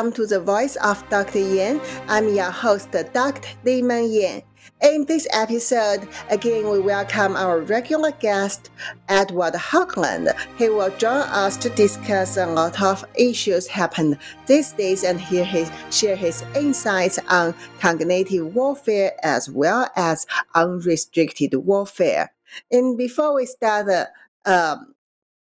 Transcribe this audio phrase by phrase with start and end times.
[0.00, 1.40] welcome to the Voice of Dr.
[1.40, 1.78] Yan.
[2.08, 3.46] I'm your host, Dr.
[3.66, 4.40] Li-Meng Yan.
[4.82, 8.70] In this episode, again, we welcome our regular guest,
[9.10, 10.34] Edward Haugland.
[10.56, 15.44] He will join us to discuss a lot of issues happened these days and hear
[15.44, 22.32] his, share his insights on cognitive warfare as well as unrestricted warfare.
[22.72, 24.08] And before we start the
[24.46, 24.89] um,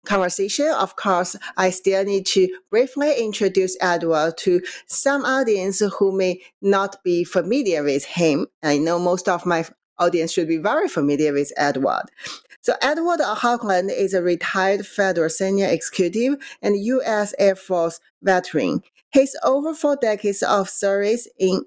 [0.08, 6.42] conversation, of course, I still need to briefly introduce Edward to some audience who may
[6.62, 8.48] not be familiar with him.
[8.64, 9.66] I know most of my
[10.00, 12.06] audience should be very familiar with Edward.
[12.62, 17.34] So Edward Haugland is a retired federal senior executive and U.S.
[17.40, 18.84] Air Force veteran.
[19.12, 21.64] His over four decades of service in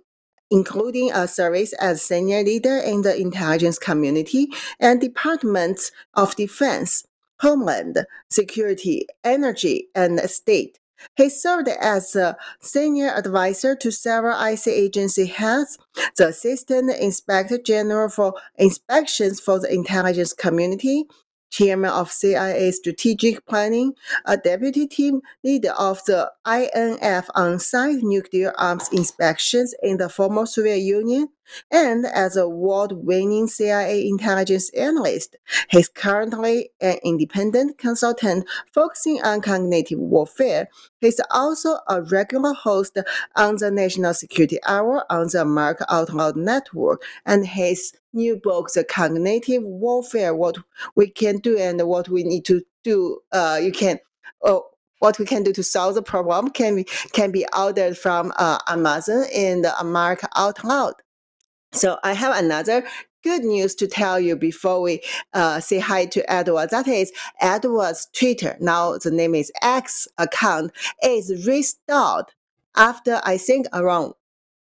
[0.51, 4.49] including a service as senior leader in the intelligence community
[4.81, 7.07] and Departments of Defense,
[7.41, 10.79] Homeland Security, Energy, and State.
[11.17, 15.79] He served as a senior advisor to several IC agency heads,
[16.17, 21.05] the Assistant Inspector General for Inspections for the Intelligence Community,
[21.51, 28.89] chairman of CIA Strategic Planning, a deputy team leader of the INF on-site nuclear arms
[28.93, 31.29] inspections in the former Soviet Union,
[31.71, 35.37] and as a award-winning CIA intelligence analyst.
[35.69, 40.69] He's currently an independent consultant focusing on cognitive warfare.
[41.01, 42.99] He's also a regular host
[43.37, 48.71] on the National Security Hour on the America Out Loud Network, and his new book,
[48.75, 50.57] The Cognitive Warfare, What
[50.95, 53.21] We Can Do and What We Need to Do.
[53.33, 53.99] Uh, you can,
[54.43, 54.65] oh,
[55.01, 58.59] what we can do to solve the problem can be can be ordered from uh,
[58.69, 60.95] Amazon and America Out Loud.
[61.73, 62.85] So I have another
[63.23, 65.03] good news to tell you before we
[65.35, 66.71] uh, say hi to Edward.
[66.71, 68.57] That is Edward's Twitter.
[68.61, 70.73] Now the name is X account
[71.03, 72.27] is restored
[72.77, 74.15] after I think around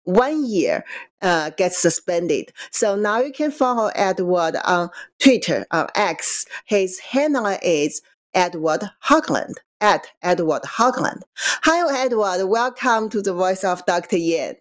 [0.07, 0.85] one year
[1.21, 2.53] uh, gets suspended.
[2.71, 6.47] So now you can follow Edward on Twitter on X.
[6.65, 8.01] His handle is
[8.33, 11.23] Edward Haugland, at Edward Haugland.
[11.37, 12.47] Hi, Edward.
[12.47, 14.17] Welcome to the Voice of Dr.
[14.17, 14.57] Yan.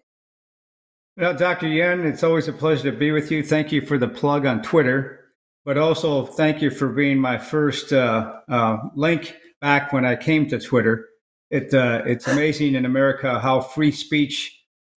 [1.16, 1.68] Well, Dr.
[1.68, 3.42] Yan, it's always a pleasure to be with you.
[3.42, 5.20] Thank you for the plug on Twitter,
[5.64, 10.48] but also thank you for being my first uh, uh, link back when I came
[10.48, 11.06] to Twitter.
[11.50, 14.55] It, uh, it's amazing in America how free speech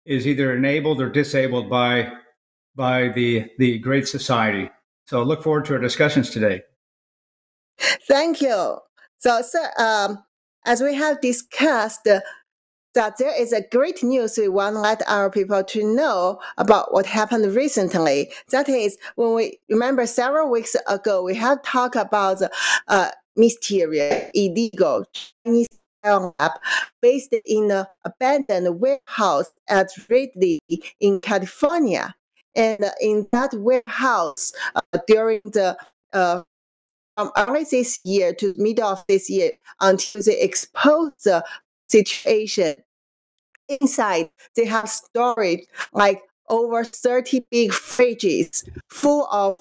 [0.06, 2.12] is either enabled or disabled by,
[2.74, 4.70] by the, the Great Society.
[5.06, 6.62] So I look forward to our discussions today.
[8.08, 8.78] Thank you.
[9.18, 10.22] So, sir, um,
[10.64, 12.08] as we have discussed,
[12.96, 16.92] that there is a great news we want to let our people to know about
[16.94, 18.32] what happened recently.
[18.50, 22.50] That is, when we remember several weeks ago, we have talked about the
[22.88, 25.04] uh, mysterious illegal
[25.44, 25.68] Chinese
[26.06, 26.52] lab
[27.02, 30.58] based in an abandoned warehouse at Reedley
[31.00, 32.14] in California.
[32.54, 35.76] And in that warehouse, uh, during the
[36.12, 36.42] uh,
[37.16, 41.44] from early this year to middle of this year until they exposed the
[41.88, 42.74] situation
[43.68, 49.58] inside they have storage like over 30 big fridges full of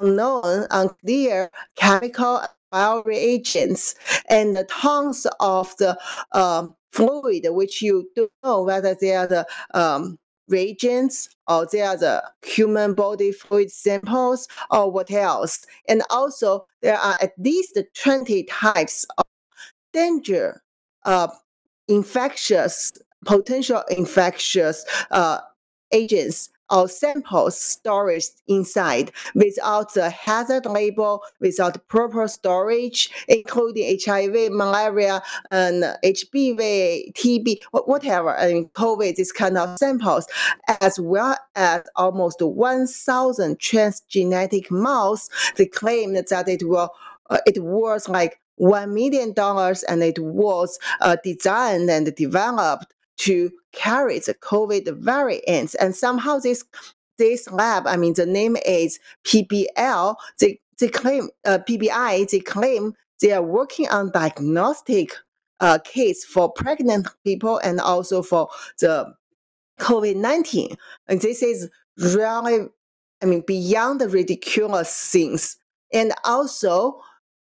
[0.00, 3.94] unknown, unclear chemical bioreagents
[4.28, 5.98] and the tons of the
[6.32, 11.96] um, fluid, which you don't know whether they are the um, reagents or they are
[11.96, 15.64] the human body fluid samples or what else.
[15.88, 19.24] And also, there are at least 20 types of
[19.92, 20.62] danger
[21.04, 21.28] uh,
[21.88, 22.92] infectious
[23.24, 25.38] potential infectious uh,
[25.92, 35.22] agents or samples storage inside without the hazard label, without proper storage, including HIV, malaria,
[35.50, 40.26] and HPV, TB, whatever, mean, COVID, this kind of samples,
[40.80, 45.28] as well as almost 1,000 transgenic mouse.
[45.56, 46.90] They claim that it will,
[47.30, 49.34] uh, it was like $1 million
[49.88, 55.74] and it was uh, designed and developed to carry the COVID variants.
[55.76, 56.64] And somehow this
[57.18, 60.16] this lab, I mean, the name is PBL.
[60.38, 62.28] They they claim uh, PBI.
[62.30, 65.12] They claim they are working on diagnostic
[65.60, 68.48] uh, case for pregnant people and also for
[68.80, 69.14] the
[69.78, 70.76] COVID nineteen.
[71.08, 71.68] And this is
[71.98, 72.68] really,
[73.22, 75.56] I mean, beyond the ridiculous things.
[75.92, 77.00] And also,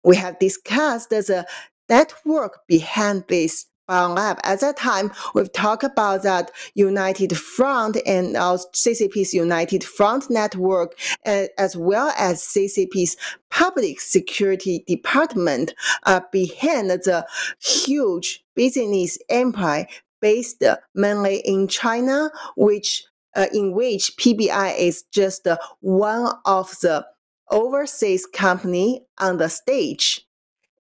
[0.04, 1.46] we have discussed the
[1.90, 4.40] network behind this Biolab.
[4.44, 10.98] At that time, we've talked about that United Front and our CCP's United Front network,
[11.26, 13.18] as well as CCP's
[13.50, 15.74] Public Security Department,
[16.04, 17.26] uh, behind the
[17.60, 19.88] huge business empire
[20.22, 20.64] based
[20.96, 23.06] mainly in China, which
[23.36, 25.48] uh, in which PBI is just
[25.80, 27.06] one of the
[27.50, 30.26] overseas company on the stage.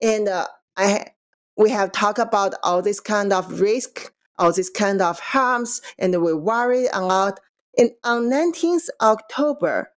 [0.01, 1.07] And uh, I
[1.57, 6.21] we have talked about all this kind of risk, all this kind of harms, and
[6.21, 7.39] we worry a lot.
[7.77, 9.91] And on 19th October,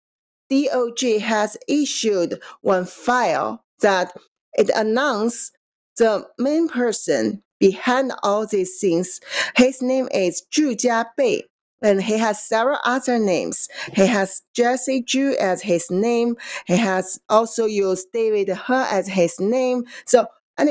[0.50, 4.12] DOJ has issued one file that
[4.54, 5.52] it announced
[5.96, 9.20] the main person behind all these things.
[9.56, 11.42] His name is Zhu Jiabei,
[11.82, 13.68] and he has several other names.
[13.92, 16.36] He has Jesse Zhu as his name.
[16.66, 19.84] He has also used David He as his name.
[20.06, 20.26] So,
[20.58, 20.64] I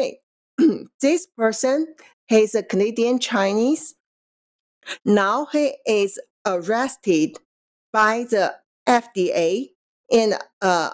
[1.02, 1.88] this person,
[2.28, 3.96] he's a Canadian Chinese.
[5.06, 7.38] Now he is arrested
[7.92, 8.56] by the
[8.88, 9.70] FDA
[10.12, 10.92] in uh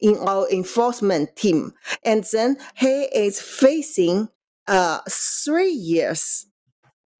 [0.00, 1.72] in our enforcement team,
[2.04, 4.28] and then he is facing
[4.66, 6.46] uh three years.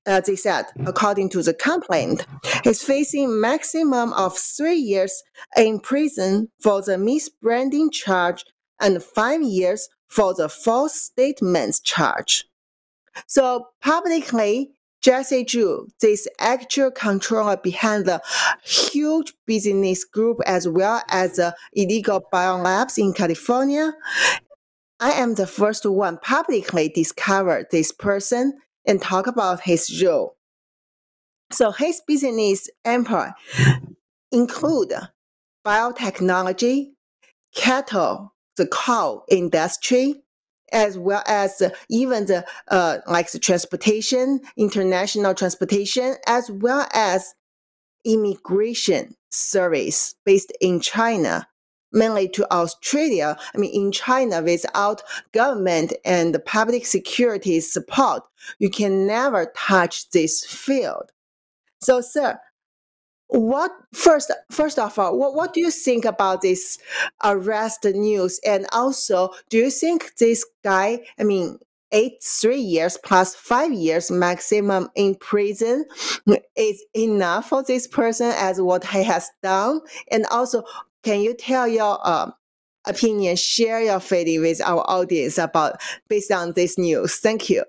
[0.05, 2.27] As they said, according to the complaint,
[2.65, 5.23] he's facing maximum of three years
[5.57, 8.45] in prison for the misbranding charge
[8.81, 12.45] and five years for the false statements charge.
[13.27, 18.21] So publicly, Jesse Zhu, this actual controller behind the
[18.63, 23.95] huge business group as well as the illegal biolabs in California.
[25.01, 30.37] I am the first one publicly discover this person and talk about his role.
[31.51, 33.35] So his business empire
[34.31, 34.93] include
[35.67, 36.93] biotechnology,
[37.55, 38.33] cattle,
[38.63, 40.23] the cow industry,
[40.73, 41.61] as well as
[41.91, 47.35] even the uh, like the transportation, international transportation, as well as
[48.05, 51.49] immigration service based in China,
[51.93, 53.37] mainly to Australia.
[53.53, 58.23] I mean, in China, without government and public security support,
[58.61, 61.11] you can never touch this field.
[61.81, 62.39] So, sir,
[63.33, 66.79] what first first of all what, what do you think about this
[67.25, 68.39] arrest news?
[68.45, 71.59] And also do you think this guy i mean
[71.93, 75.87] eight three years plus five years maximum in prison
[76.57, 79.81] is enough for this person as what he has done?
[80.11, 80.65] And also
[81.03, 82.35] can you tell your um,
[82.87, 87.17] opinion share your feeling with our audience about based on this news?
[87.17, 87.65] Thank you.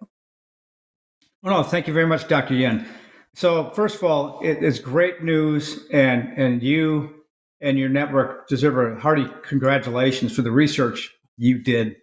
[1.42, 2.86] Well no, thank you very much dr yan
[3.36, 7.14] so first of all, it is great news, and and you
[7.62, 11.96] and your network deserve a hearty congratulations for the research you did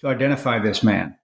[0.00, 1.16] to identify this man.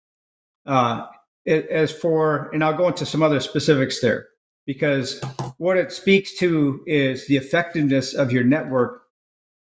[0.64, 1.06] Uh,
[1.44, 4.28] it, as for, and I'll go into some other specifics there,
[4.64, 5.20] because
[5.58, 9.02] what it speaks to is the effectiveness of your network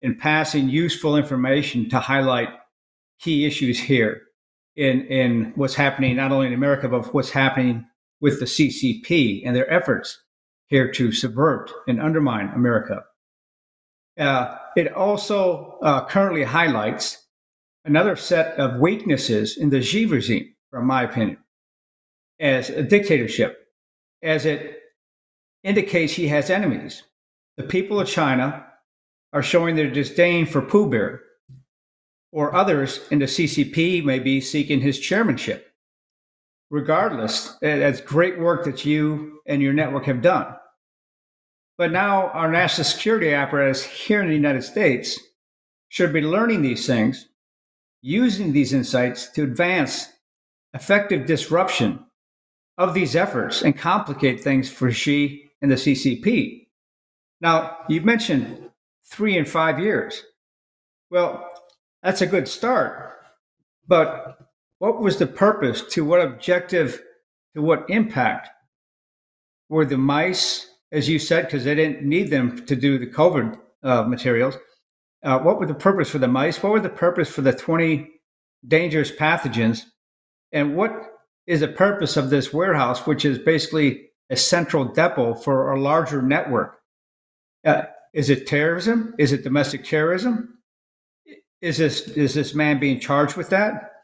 [0.02, 2.48] in passing useful information to highlight
[3.20, 4.22] key issues here
[4.76, 7.84] in in what's happening not only in America but what's happening
[8.20, 10.22] with the CCP and their efforts
[10.66, 13.04] here to subvert and undermine America.
[14.18, 17.26] Uh, it also uh, currently highlights
[17.84, 21.38] another set of weaknesses in the Xi regime, from my opinion,
[22.40, 23.68] as a dictatorship,
[24.22, 24.82] as it
[25.62, 27.04] indicates he has enemies.
[27.56, 28.66] The people of China
[29.32, 31.22] are showing their disdain for Pooh Bear,
[32.32, 35.67] or others in the CCP may be seeking his chairmanship
[36.70, 40.54] regardless, that's great work that you and your network have done.
[41.76, 45.18] But now our national security apparatus here in the United States
[45.88, 47.28] should be learning these things,
[48.02, 50.08] using these insights to advance
[50.74, 52.04] effective disruption
[52.76, 56.66] of these efforts and complicate things for Xi and the CCP.
[57.40, 58.70] Now, you mentioned
[59.06, 60.22] three and five years.
[61.10, 61.48] Well,
[62.02, 63.12] that's a good start,
[63.86, 64.47] but
[64.78, 65.82] what was the purpose?
[65.94, 67.02] To what objective?
[67.54, 68.48] To what impact?
[69.68, 73.58] Were the mice, as you said, because they didn't need them to do the COVID
[73.82, 74.56] uh, materials?
[75.22, 76.62] Uh, what were the purpose for the mice?
[76.62, 78.08] What were the purpose for the 20
[78.66, 79.82] dangerous pathogens?
[80.52, 80.92] And what
[81.46, 86.22] is the purpose of this warehouse, which is basically a central depot for a larger
[86.22, 86.78] network?
[87.64, 87.82] Uh,
[88.14, 89.14] is it terrorism?
[89.18, 90.58] Is it domestic terrorism?
[91.60, 93.97] Is this is this man being charged with that?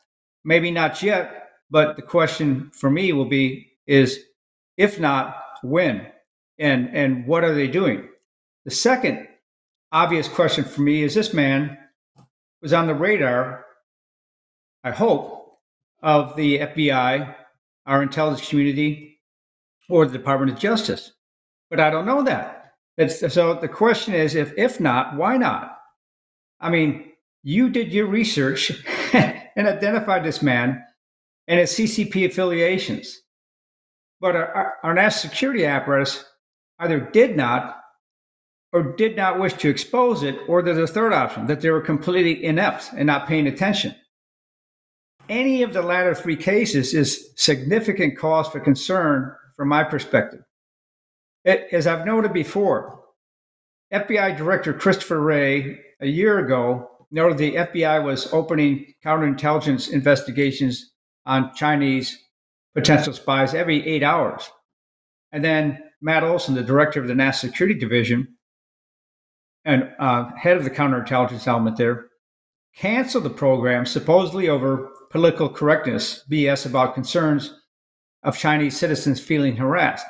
[0.45, 4.21] Maybe not yet, but the question for me will be is
[4.77, 6.07] if not, when?
[6.59, 8.09] And and what are they doing?
[8.65, 9.27] The second
[9.93, 11.77] obvious question for me is this man
[12.63, 13.65] was on the radar,
[14.83, 15.59] I hope,
[16.03, 17.35] of the FBI,
[17.87, 19.21] our intelligence community,
[19.89, 21.13] or the Department of Justice.
[21.71, 22.73] But I don't know that.
[23.09, 25.79] So the question is if if not, why not?
[26.61, 28.73] I mean, you did your research
[29.57, 30.83] and identified this man
[31.47, 33.21] and his CCP affiliations.
[34.21, 36.25] But our, our national security apparatus
[36.79, 37.81] either did not
[38.73, 41.81] or did not wish to expose it, or there's a third option that they were
[41.81, 43.95] completely inept and not paying attention.
[45.29, 50.41] Any of the latter three cases is significant cause for concern from my perspective.
[51.45, 53.01] It, as I've noted before,
[53.93, 60.91] FBI Director Christopher Wray a year ago noted the FBI was opening counterintelligence investigations
[61.25, 62.19] on Chinese
[62.75, 64.51] potential spies every eight hours.
[65.31, 68.37] And then Matt Olsen, the director of the National Security Division
[69.65, 72.07] and uh, head of the counterintelligence element there,
[72.77, 77.55] canceled the program supposedly over political correctness, BS about concerns
[78.25, 80.05] of Chinese citizens feeling harassed.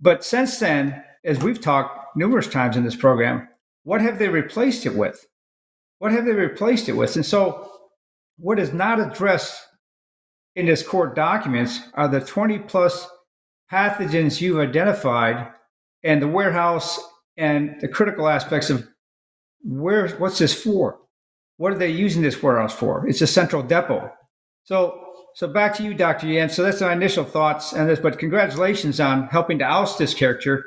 [0.00, 3.48] But since then, as we've talked numerous times in this program,
[3.82, 5.26] what have they replaced it with?
[5.98, 7.16] What have they replaced it with?
[7.16, 7.70] And so,
[8.38, 9.60] what is not addressed
[10.54, 13.08] in this court documents are the 20 plus
[13.72, 15.48] pathogens you've identified
[16.04, 17.00] and the warehouse
[17.36, 18.86] and the critical aspects of
[19.62, 20.98] where what's this for?
[21.56, 23.06] What are they using this warehouse for?
[23.08, 24.12] It's a central depot.
[24.64, 26.26] So so back to you, Dr.
[26.26, 26.48] Yan.
[26.48, 30.64] So that's my initial thoughts and this, but congratulations on helping to oust this character.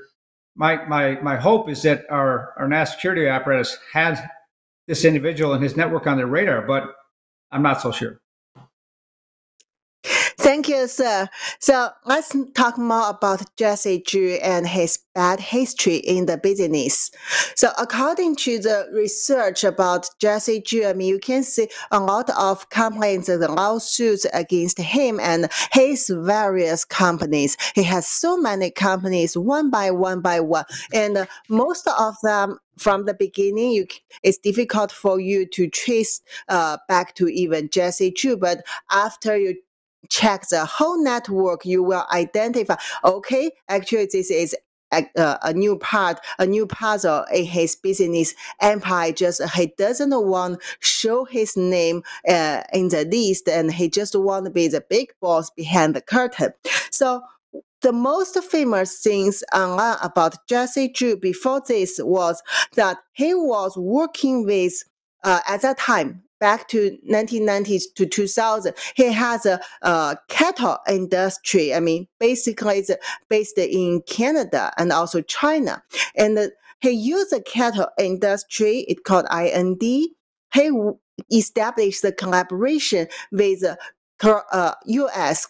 [0.55, 4.29] My my my hope is that our, our national security apparatus had
[4.87, 6.83] this individual and his network on their radar, but
[7.51, 8.21] I'm not so sure.
[10.41, 11.29] Thank you, sir.
[11.59, 17.11] So let's talk more about Jesse Zhu and his bad history in the business.
[17.55, 22.31] So according to the research about Jesse Zhu, I mean, you can see a lot
[22.31, 27.55] of complaints and lawsuits against him and his various companies.
[27.75, 33.05] He has so many companies, one by one by one, and most of them from
[33.05, 33.87] the beginning, you,
[34.23, 38.39] it's difficult for you to trace uh, back to even Jesse Zhu.
[38.39, 39.55] But after you
[40.09, 44.55] check the whole network, you will identify, okay, actually this is
[44.91, 49.11] a, a, new part, a new puzzle in his business empire.
[49.13, 54.45] Just he doesn't want show his name uh, in the list, and he just want
[54.45, 56.51] to be the big boss behind the curtain.
[56.91, 57.21] So
[57.81, 62.41] the most famous things online about Jesse Zhu before this was
[62.75, 64.73] that he was working with
[65.23, 71.71] uh, at that time back to 1990s to 2000 he has a, a cattle industry
[71.71, 72.89] i mean basically it's
[73.29, 75.83] based in canada and also china.
[76.17, 80.15] And he used the cattle industry it's called ind he
[81.31, 83.63] established the collaboration with
[84.23, 84.73] uh,
[85.15, 85.47] us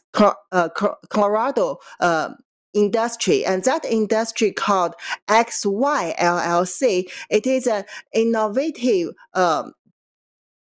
[0.52, 0.70] uh,
[1.10, 2.30] colorado uh,
[2.74, 4.94] industry and that industry called
[5.28, 9.74] xy llc it is an innovative um,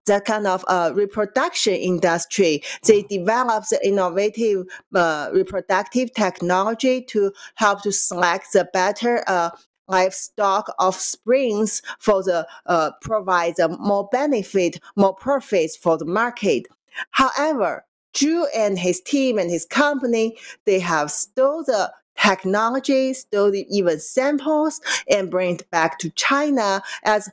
[0.06, 2.62] that kind of uh, reproduction industry.
[2.84, 9.50] They develop the innovative uh, reproductive technology to help to select the better uh,
[9.88, 16.66] livestock offsprings for the uh, provide the more benefit, more profits for the market.
[17.10, 20.36] However, Zhu and his team and his company,
[20.66, 26.82] they have stole the technology, stole the even samples, and bring it back to China
[27.04, 27.30] as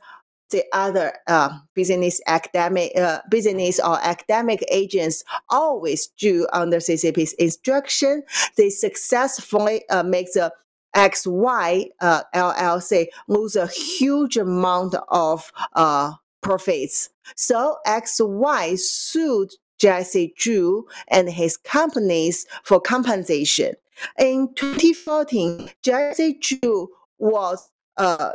[0.50, 8.22] the other uh, business academic uh, business or academic agents always do under CCP's instruction.
[8.56, 10.52] They successfully uh, make the
[10.96, 17.10] XY uh, LLC lose a huge amount of uh, profits.
[17.36, 23.74] So XY sued Jesse Zhu and his companies for compensation.
[24.18, 28.32] In 2014, Jesse Zhu was, uh,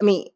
[0.00, 0.26] I mean,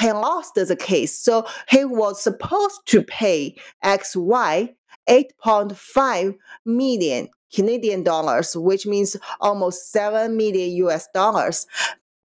[0.00, 1.16] he lost the case.
[1.16, 4.74] So he was supposed to pay XY
[5.08, 11.66] 8.5 million Canadian dollars, which means almost 7 million US dollars.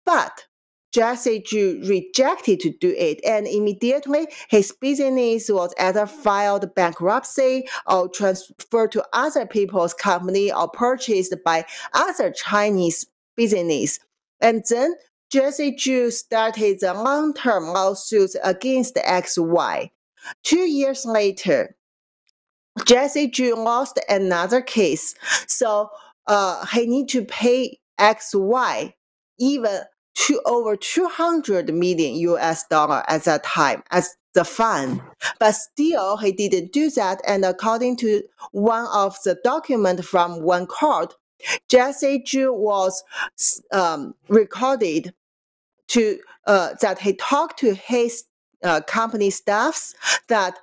[0.05, 0.47] But
[0.93, 8.09] Jesse Zhu rejected to do it, and immediately his business was either filed bankruptcy or
[8.09, 13.07] transferred to other people's company or purchased by other Chinese
[13.37, 14.01] business.
[14.41, 14.95] And then
[15.31, 19.91] Jesse Zhu started the long-term lawsuits against XY.
[20.43, 21.77] Two years later,
[22.85, 25.15] Jesse Zhu lost another case,
[25.47, 25.91] so
[26.27, 28.95] uh, he need to pay XY
[29.39, 29.81] even
[30.27, 35.01] to over 200 million US dollar at that time as the fund.
[35.39, 37.21] But still, he didn't do that.
[37.27, 38.23] And according to
[38.53, 41.15] one of the document from one court,
[41.69, 43.03] Jesse Zhu was
[43.73, 45.15] um, recorded
[45.89, 48.25] to uh, that he talked to his
[48.63, 49.95] uh, company staffs
[50.29, 50.59] that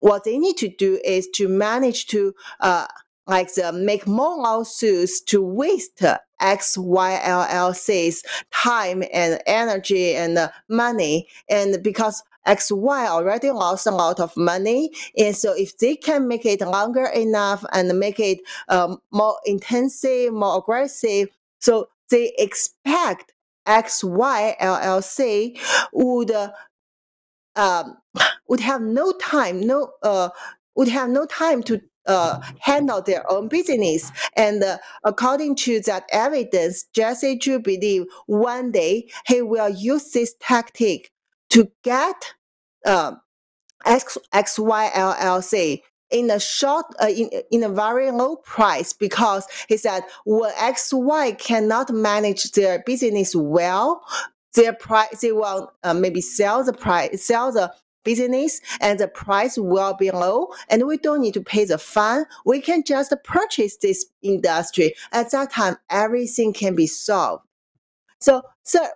[0.00, 2.86] what they need to do is to manage to uh,
[3.26, 6.02] like the make more lawsuits to waste
[6.44, 8.22] XYLLC's
[8.52, 11.26] time and energy and money.
[11.48, 14.90] And because XY already lost a lot of money.
[15.16, 20.32] And so if they can make it longer enough and make it um, more intensive,
[20.32, 21.28] more aggressive,
[21.60, 23.32] so they expect
[23.66, 25.58] XY LLC
[25.92, 26.32] would
[27.56, 27.96] um,
[28.48, 30.28] would have no time, no uh,
[30.76, 34.10] would have no time to uh, handle their own business.
[34.36, 40.34] And uh, according to that evidence, Jesse Zhu believe one day he will use this
[40.40, 41.10] tactic
[41.50, 42.34] to get
[42.84, 43.14] uh,
[43.84, 50.02] X, XYLLC in a short, uh, in, in a very low price because he said
[50.24, 54.04] when XY cannot manage their business well,
[54.54, 57.72] their price, they will uh, maybe sell the price, sell the
[58.04, 62.24] business and the price will be low and we don't need to pay the fine.
[62.44, 64.94] We can just purchase this industry.
[65.12, 67.44] At that time, everything can be solved.
[68.20, 68.88] So, sir,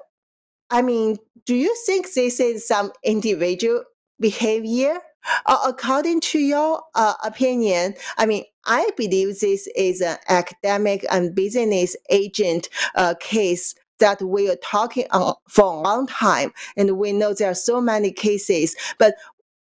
[0.70, 3.84] I mean, do you think this is some individual
[4.20, 4.98] behavior?
[5.46, 11.34] Uh, according to your uh, opinion, I mean, I believe this is an academic and
[11.34, 17.12] business agent uh, case that we are talking on for a long time, and we
[17.12, 18.76] know there are so many cases.
[18.98, 19.14] But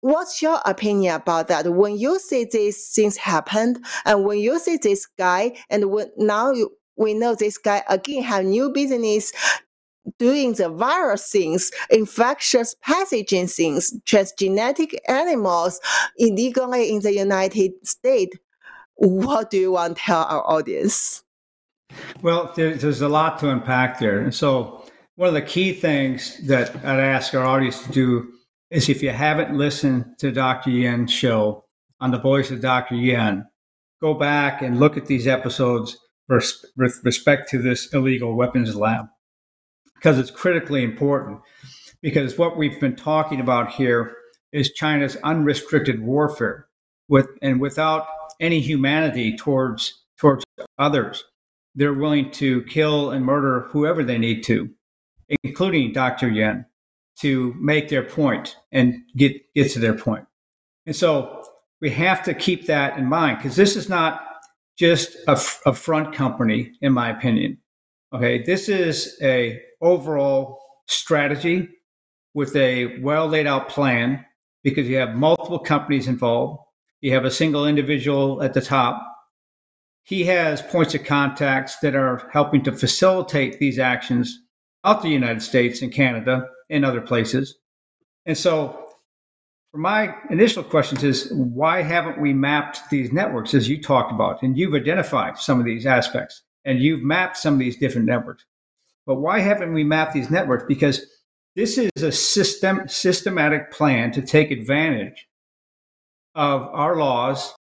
[0.02, 1.74] what's your opinion about that?
[1.74, 6.52] When you see these things happen, and when you see this guy, and when now
[6.52, 9.32] you, we know this guy again have new business
[10.18, 15.80] doing the virus things, infectious pathogen things, transgenic animals
[16.18, 18.38] illegally in the United States.
[18.96, 21.24] What do you want to tell our audience?
[22.22, 24.20] Well, there's a lot to unpack there.
[24.20, 28.32] And so, one of the key things that I'd ask our audience to do
[28.72, 30.70] is if you haven't listened to Dr.
[30.70, 31.66] Yan's show
[32.00, 32.96] on the voice of Dr.
[32.96, 33.46] Yan,
[34.02, 35.98] go back and look at these episodes
[36.28, 39.08] with respect to this illegal weapons lab
[39.96, 41.42] because it's critically important.
[42.02, 44.16] Because what we've been talking about here
[44.54, 46.68] is China's unrestricted warfare
[47.10, 48.06] with and without
[48.40, 50.46] any humanity towards towards
[50.78, 51.24] others
[51.76, 54.70] they're willing to kill and murder whoever they need to,
[55.44, 56.30] including Dr.
[56.30, 56.66] Yan,
[57.20, 60.26] to make their point and get, get to their point.
[60.86, 61.44] And so
[61.82, 64.22] we have to keep that in mind because this is not
[64.78, 67.58] just a, a front company, in my opinion.
[68.14, 71.70] Okay, this is a overall strategy
[72.34, 74.26] with a well laid out plan
[74.64, 76.62] because you have multiple companies involved.
[77.02, 79.06] You have a single individual at the top
[80.10, 84.42] he has points of contacts that are helping to facilitate these actions
[84.84, 87.60] out the United States and Canada and other places.
[88.26, 88.88] And so,
[89.72, 94.42] for my initial questions is why haven't we mapped these networks as you talked about?
[94.42, 98.46] And you've identified some of these aspects and you've mapped some of these different networks.
[99.06, 100.64] But why haven't we mapped these networks?
[100.68, 101.06] Because
[101.56, 105.28] this is a system systematic plan to take advantage
[106.34, 107.54] of our laws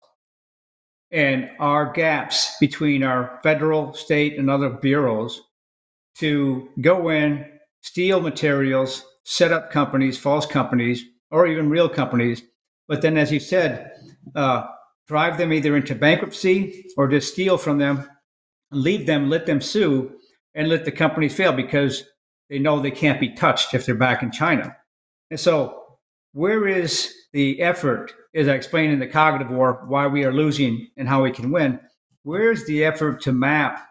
[1.11, 5.41] and our gaps between our federal, state, and other bureaus
[6.17, 7.45] to go in,
[7.81, 12.43] steal materials, set up companies, false companies, or even real companies.
[12.87, 13.91] But then, as you said,
[14.35, 14.67] uh,
[15.07, 18.07] drive them either into bankruptcy or just steal from them,
[18.71, 20.11] leave them, let them sue,
[20.55, 22.03] and let the companies fail because
[22.49, 24.75] they know they can't be touched if they're back in China.
[25.31, 25.83] And so,
[26.33, 30.87] where is the effort as I explained in the cognitive war, why we are losing
[30.97, 31.79] and how we can win.
[32.23, 33.87] Where's the effort to map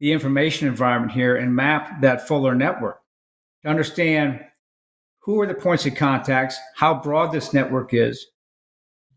[0.00, 3.00] the information environment here and map that fuller network
[3.62, 4.40] to understand
[5.20, 8.26] who are the points of contacts, how broad this network is,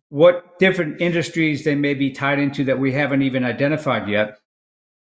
[0.10, 4.38] what different industries they may be tied into that we haven't even identified yet.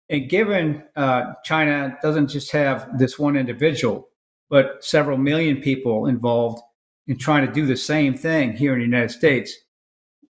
[0.08, 4.08] And given uh, China doesn't just have this one individual,
[4.50, 6.60] but several million people involved
[7.06, 9.54] in trying to do the same thing here in the United States.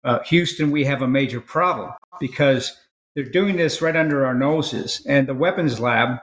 [0.04, 2.76] Uh, Houston, we have a major problem because
[3.16, 5.02] they're doing this right under our noses.
[5.08, 6.18] And the weapons lab,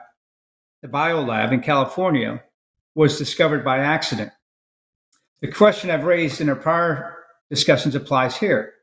[0.81, 2.43] the bio lab in California,
[2.95, 4.31] was discovered by accident.
[5.41, 7.17] The question I've raised in our prior
[7.49, 8.73] discussions applies here.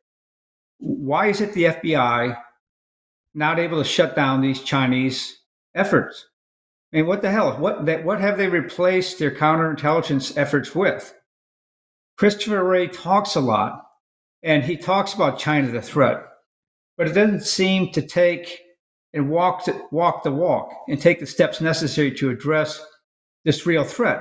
[0.78, 2.36] Why is it the FBI
[3.34, 5.38] not able to shut down these Chinese
[5.74, 6.26] efforts?
[6.92, 7.52] I mean, what the hell?
[7.58, 11.14] What, what have they replaced their counterintelligence efforts with?
[12.18, 13.86] Christopher Wray talks a lot,
[14.42, 16.20] and he talks about China the threat,
[16.96, 18.60] but it doesn't seem to take
[19.14, 22.84] and walk to, walk the walk and take the steps necessary to address
[23.44, 24.18] this real threat.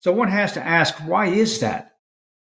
[0.00, 1.96] So one has to ask, why is that?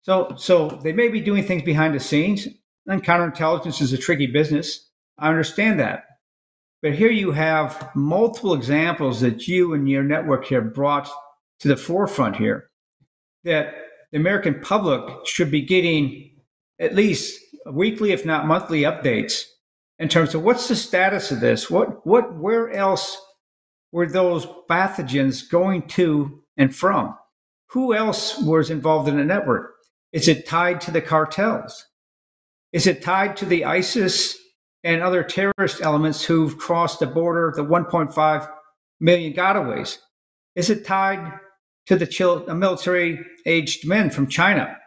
[0.04, 2.48] So, so they may be doing things behind the scenes,
[2.88, 4.90] and counterintelligence is a tricky business.
[5.20, 6.06] I understand that.
[6.82, 11.10] But here you have multiple examples that you and your network have brought
[11.60, 12.70] to the forefront here
[13.44, 13.74] that
[14.12, 16.32] the American public should be getting
[16.80, 17.40] at least
[17.72, 19.44] weekly, if not monthly, updates
[20.00, 21.70] in terms of what's the status of this?
[21.70, 23.20] What, what, where else
[23.92, 27.16] were those pathogens going to and from?
[27.72, 29.74] Who else was involved in the network?
[30.14, 31.86] Is it tied to the cartels?
[32.74, 34.38] Is it tied to the ISIS
[34.84, 38.50] and other terrorist elements who've crossed the border, the 1.5
[39.00, 39.98] million gotaways?
[40.56, 41.40] Is it tied
[41.88, 44.78] to the military aged men from China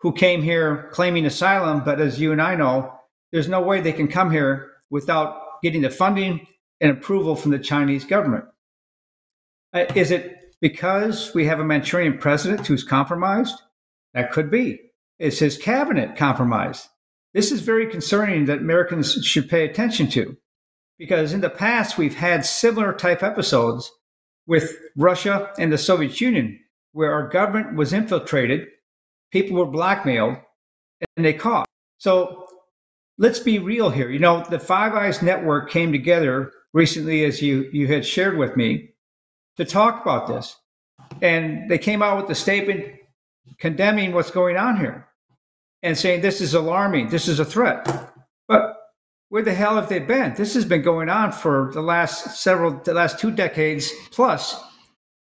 [0.00, 1.82] who came here claiming asylum?
[1.84, 2.92] But as you and I know,
[3.32, 6.46] there's no way they can come here without getting the funding
[6.80, 8.44] and approval from the Chinese government.
[9.72, 13.60] Uh, is it because we have a Manchurian president who's compromised?
[14.12, 14.80] That could be.
[15.18, 16.88] Is his cabinet compromised?
[17.32, 20.36] This is very concerning that Americans should pay attention to
[20.98, 23.90] because in the past we've had similar type episodes
[24.46, 26.58] with Russia and the Soviet Union
[26.94, 28.68] where our government was infiltrated,
[29.32, 30.36] people were blackmailed,
[31.16, 31.66] and they caught.
[31.98, 32.46] So
[33.18, 34.10] let's be real here.
[34.10, 38.56] You know, the Five Eyes Network came together recently, as you, you had shared with
[38.56, 38.90] me,
[39.56, 40.56] to talk about this.
[41.20, 42.86] And they came out with a statement
[43.58, 45.08] condemning what's going on here
[45.82, 47.86] and saying this is alarming, this is a threat.
[48.46, 48.73] But
[49.34, 50.32] where the hell have they been?
[50.36, 54.54] This has been going on for the last several, the last two decades plus,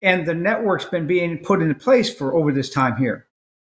[0.04, 3.26] and the network's been being put into place for over this time here.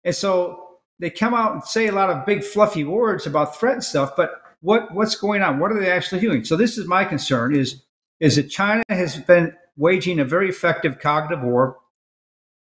[0.02, 3.74] And so they come out and say a lot of big fluffy words about threat
[3.74, 5.60] and stuff, but what what's going on?
[5.60, 6.44] What are they actually doing?
[6.44, 7.84] So this is my concern: is
[8.18, 11.76] is that China has been waging a very effective cognitive war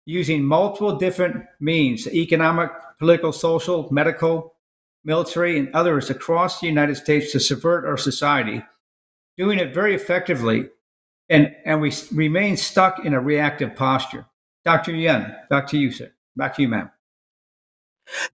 [0.05, 4.55] using multiple different means economic, political, social, medical,
[5.09, 8.63] military, and others across the United States to subvert our society,
[9.37, 10.69] doing it very effectively.
[11.29, 14.25] And, and we remain stuck in a reactive posture.
[14.65, 14.95] Dr.
[14.95, 16.11] Yan, back to you, sir.
[16.35, 16.91] Back to you, ma'am.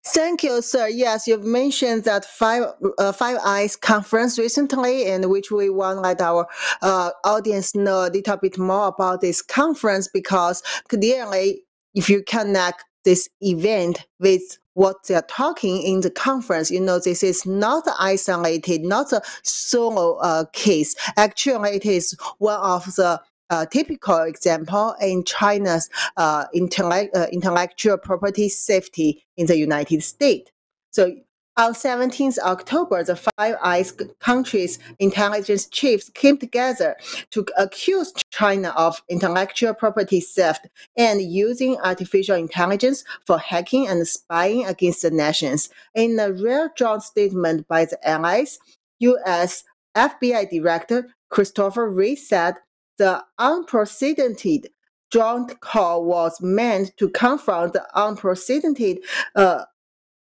[0.05, 0.87] Thank you, sir.
[0.87, 2.63] Yes, you've mentioned that Five
[2.97, 6.47] uh, Five Eyes conference recently, in which we want to let our
[6.81, 12.85] uh, audience know a little bit more about this conference because clearly if you connect
[13.05, 18.81] this event with what they're talking in the conference, you know, this is not isolated,
[18.83, 20.95] not a solo uh, case.
[21.15, 27.97] Actually, it is one of the uh, typical example in China's uh, intellect, uh, intellectual
[27.97, 30.51] property safety in the United States.
[30.91, 31.15] So
[31.57, 36.97] on 17th October, the Five Eyes countries' intelligence chiefs came together
[37.31, 44.65] to accuse China of intellectual property theft and using artificial intelligence for hacking and spying
[44.65, 45.69] against the nations.
[45.93, 48.59] In a rare joint statement by the allies,
[48.99, 49.63] U.S.
[49.95, 52.55] FBI Director Christopher Wray said
[52.97, 54.69] the unprecedented
[55.11, 58.99] joint call was meant to confront the unprecedented
[59.35, 59.63] uh,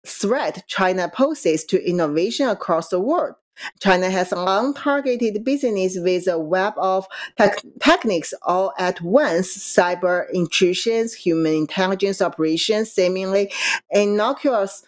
[0.05, 3.35] threat China poses to innovation across the world.
[3.79, 10.25] China has long targeted business with a web of te- techniques all at once cyber
[10.33, 13.51] intrusions, human intelligence operations, seemingly
[13.91, 14.83] innocuous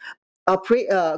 [0.47, 0.58] uh,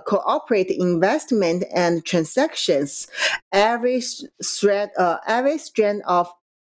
[0.06, 3.08] cooperate investment and transactions.
[3.52, 4.02] Every
[4.44, 6.32] thread, uh, every strand of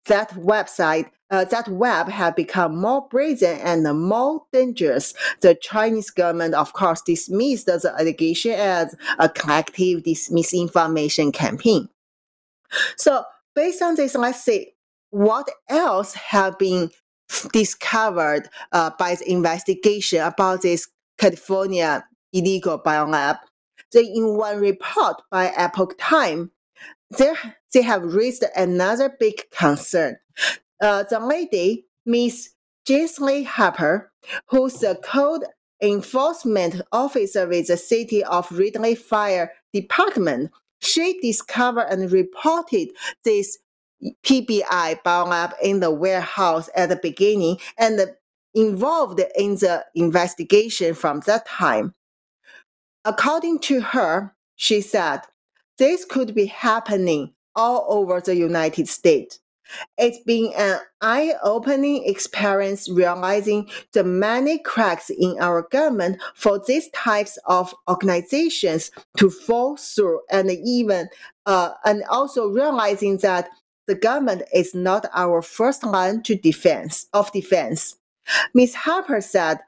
[0.06, 5.14] that website uh, that web have become more brazen and more dangerous.
[5.40, 11.88] The Chinese government, of course, dismissed the allegation as a collective misinformation campaign.
[12.97, 13.25] So,
[13.57, 14.75] based on this, let's see
[15.11, 16.90] what else have been
[17.53, 23.38] discovered uh, by the investigation about this California illegal biolab.
[23.90, 26.51] So, in one report by Epoch Time,
[27.11, 27.37] there
[27.73, 30.18] they have raised another big concern
[30.83, 32.51] the lady, Miss
[32.87, 34.12] Jesalyn Harper,
[34.49, 35.45] who's the code
[35.81, 42.88] enforcement officer with the City of Reedley Fire Department, she discovered and reported
[43.25, 43.59] this
[44.25, 48.01] PBI biolab in the warehouse at the beginning and
[48.55, 51.95] involved in the investigation from that time.
[53.05, 55.21] According to her, she said,
[55.79, 59.38] this could be happening all over the United States.
[59.98, 66.88] It's been an eye opening experience realizing the many cracks in our government for these
[66.90, 71.09] types of organizations to fall through and even
[71.46, 73.48] uh, and also realizing that
[73.87, 77.96] the government is not our first line to defense of defense.
[78.55, 78.75] Ms.
[78.75, 79.59] Harper said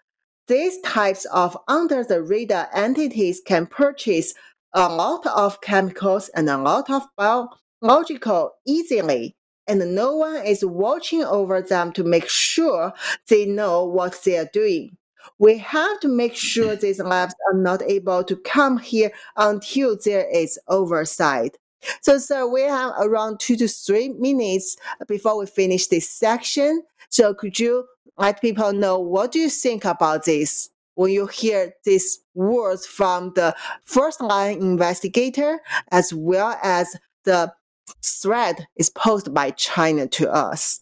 [0.46, 4.34] these types of under the radar entities can purchase
[4.74, 9.34] a lot of chemicals and a lot of biological easily
[9.66, 12.92] and no one is watching over them to make sure
[13.28, 14.96] they know what they are doing.
[15.38, 16.80] We have to make sure mm.
[16.80, 21.56] these labs are not able to come here until there is oversight.
[22.00, 26.82] So, sir, we have around two to three minutes before we finish this section.
[27.08, 31.74] So, could you let people know what do you think about this when you hear
[31.84, 37.52] these words from the first line investigator as well as the
[38.02, 40.80] threat is posed by China to us?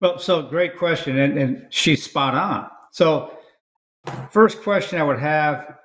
[0.00, 2.68] Well, so great question, and, and she's spot on.
[2.90, 3.38] So,
[4.30, 5.76] first question I would have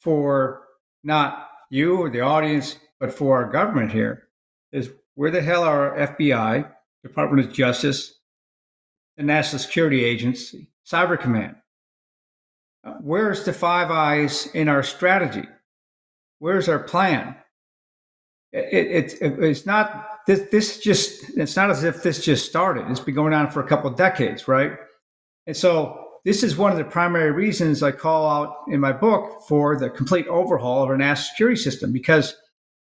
[0.00, 0.62] for
[1.04, 4.24] not you or the audience, but for our government here
[4.72, 6.68] is where the hell are FBI,
[7.02, 8.20] Department of Justice,
[9.16, 11.56] the National Security Agency, Cyber Command?
[13.00, 15.48] Where's the Five Eyes in our strategy?
[16.38, 17.36] Where's our plan?
[18.52, 20.48] It, it, it, it's not this.
[20.50, 22.90] This just it's not as if this just started.
[22.90, 24.72] It's been going on for a couple of decades, right?
[25.46, 29.42] And so this is one of the primary reasons I call out in my book
[29.46, 32.34] for the complete overhaul of our national security system because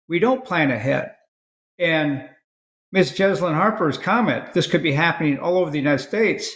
[0.07, 1.11] we don't plan ahead.
[1.77, 2.27] And
[2.91, 3.11] Ms.
[3.11, 6.49] Jesalyn Harper's comment, this could be happening all over the United States,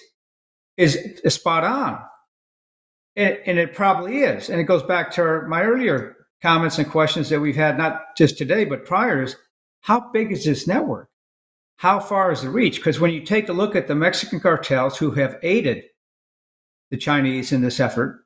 [0.78, 2.00] is, is spot on.
[3.16, 4.50] And, and, it probably is.
[4.50, 8.18] And it goes back to our, my earlier comments and questions that we've had, not
[8.18, 9.38] just today, but prior is
[9.82, 11.10] how big is this network?
[11.78, 12.76] How far is the reach?
[12.76, 15.86] Because when you take a look at the Mexican cartels who have aided
[16.92, 18.26] the Chinese in this effort,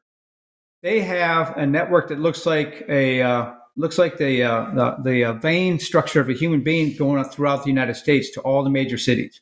[0.81, 5.25] they have a network that looks like a uh, looks like the uh, the, the
[5.25, 8.69] uh, vein structure of a human being going throughout the United States to all the
[8.69, 9.41] major cities.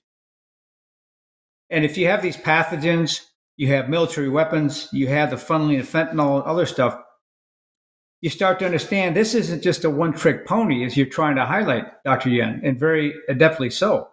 [1.70, 3.26] And if you have these pathogens,
[3.58, 6.98] you have military weapons, you have the funneling of fentanyl and other stuff,
[8.22, 11.46] you start to understand this isn't just a one trick pony as you're trying to
[11.46, 12.30] highlight, Dr.
[12.30, 14.08] Yan, and very adeptly so.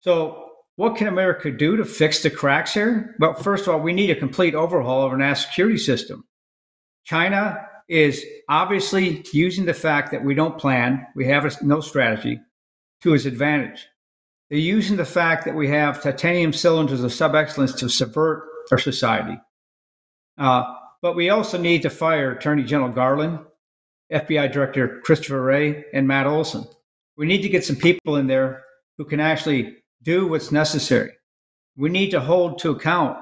[0.00, 0.38] So,
[0.76, 3.14] what can America do to fix the cracks here?
[3.18, 6.24] Well, first of all, we need a complete overhaul of our national security system.
[7.04, 12.40] China is obviously using the fact that we don't plan, we have no strategy,
[13.02, 13.86] to its advantage.
[14.48, 18.78] They're using the fact that we have titanium cylinders of sub excellence to subvert our
[18.78, 19.38] society.
[20.38, 20.64] Uh,
[21.02, 23.40] but we also need to fire Attorney General Garland,
[24.12, 26.64] FBI Director Christopher Wray, and Matt Olsen.
[27.16, 28.64] We need to get some people in there
[28.96, 31.10] who can actually do what's necessary.
[31.76, 33.18] We need to hold to account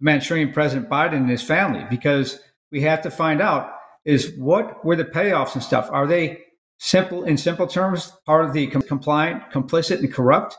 [0.00, 3.72] Manchurian President Biden and his family because we have to find out
[4.04, 5.88] is what were the payoffs and stuff?
[5.92, 6.40] Are they
[6.78, 10.56] simple in simple terms part of the com- compliant, complicit, and corrupt?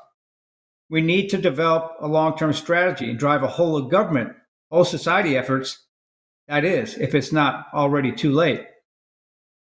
[0.90, 4.34] We need to develop a long-term strategy and drive a whole of government,
[4.72, 5.86] whole society efforts.
[6.48, 8.62] That is, if it's not already too late.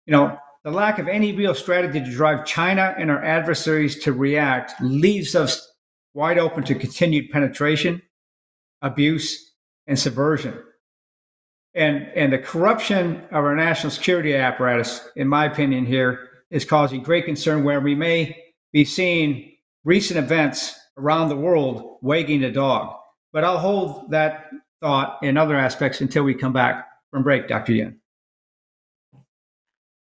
[0.06, 4.14] You know, the lack of any real strategy to drive China and our adversaries to
[4.14, 5.72] react leaves us
[6.14, 8.02] wide open to continued penetration,
[8.82, 9.54] abuse,
[9.88, 10.58] and subversion.
[11.74, 17.04] And, and the corruption of our national security apparatus, in my opinion, here is causing
[17.04, 18.36] great concern where we may
[18.74, 19.52] be seeing
[19.84, 22.96] recent events around the world wagging the dog.
[23.32, 24.46] But I'll hold that
[24.82, 27.74] thought in other aspects until we come back from break, Dr.
[27.74, 28.00] Yan.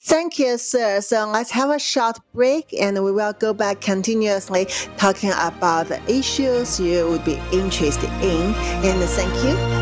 [0.04, 1.00] Thank you, sir.
[1.00, 6.02] So let's have a short break and we will go back continuously talking about the
[6.10, 8.52] issues you would be interested in.
[8.84, 9.81] And thank you.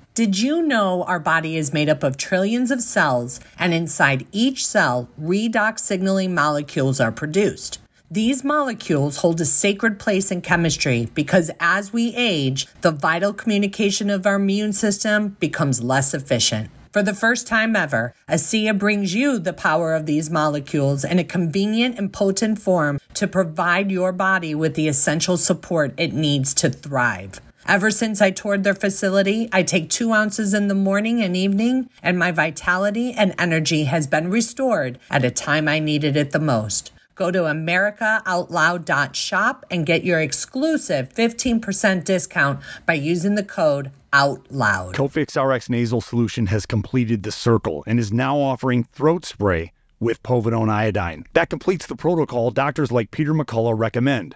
[0.13, 4.67] Did you know our body is made up of trillions of cells, and inside each
[4.67, 7.79] cell, redox signaling molecules are produced?
[8.09, 14.09] These molecules hold a sacred place in chemistry because as we age, the vital communication
[14.09, 16.69] of our immune system becomes less efficient.
[16.91, 21.23] For the first time ever, ASEA brings you the power of these molecules in a
[21.23, 26.69] convenient and potent form to provide your body with the essential support it needs to
[26.69, 27.39] thrive.
[27.67, 31.89] Ever since I toured their facility, I take two ounces in the morning and evening,
[32.01, 36.39] and my vitality and energy has been restored at a time I needed it the
[36.39, 36.91] most.
[37.15, 44.95] Go to AmericaOutloud.shop and get your exclusive 15% discount by using the code OUTLOUD.
[44.95, 50.23] Cofix RX nasal solution has completed the circle and is now offering throat spray with
[50.23, 51.25] povidone iodine.
[51.33, 54.35] That completes the protocol doctors like Peter McCullough recommend.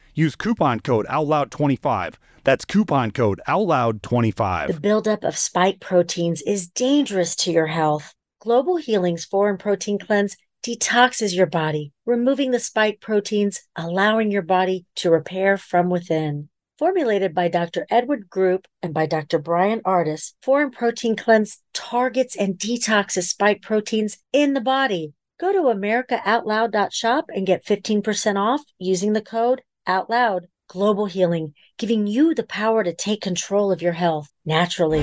[0.13, 2.15] Use coupon code OUTLOUD25.
[2.43, 4.67] That's coupon code OUTLOUD25.
[4.67, 8.13] The buildup of spike proteins is dangerous to your health.
[8.41, 14.85] Global Healing's Foreign Protein Cleanse detoxes your body, removing the spike proteins, allowing your body
[14.95, 16.49] to repair from within.
[16.77, 17.87] Formulated by Dr.
[17.89, 19.39] Edward Group and by Dr.
[19.39, 25.13] Bryan Ardis, Foreign Protein Cleanse targets and detoxes spike proteins in the body.
[25.39, 30.47] Go to AmericaOutloud.shop and get 15% off using the code OUTLOUD.
[30.67, 35.01] Global Healing, giving you the power to take control of your health naturally.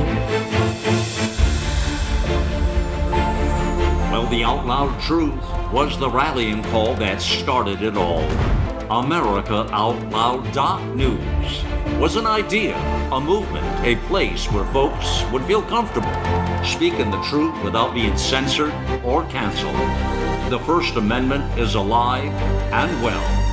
[4.08, 8.22] Well, the Out Loud Truth was the rallying call that started it all.
[8.90, 11.62] America Out Loud Doc News
[11.98, 12.74] was an idea,
[13.12, 16.14] a movement, a place where folks would feel comfortable
[16.64, 18.72] speaking the truth without being censored
[19.04, 19.74] or canceled.
[20.50, 22.32] The First Amendment is alive
[22.72, 23.47] and well.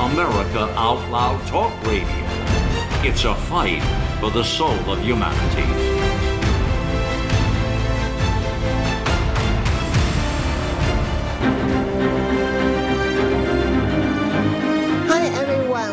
[0.00, 2.06] America Out Loud Talk Radio.
[3.04, 3.82] It's a fight
[4.18, 5.99] for the soul of humanity.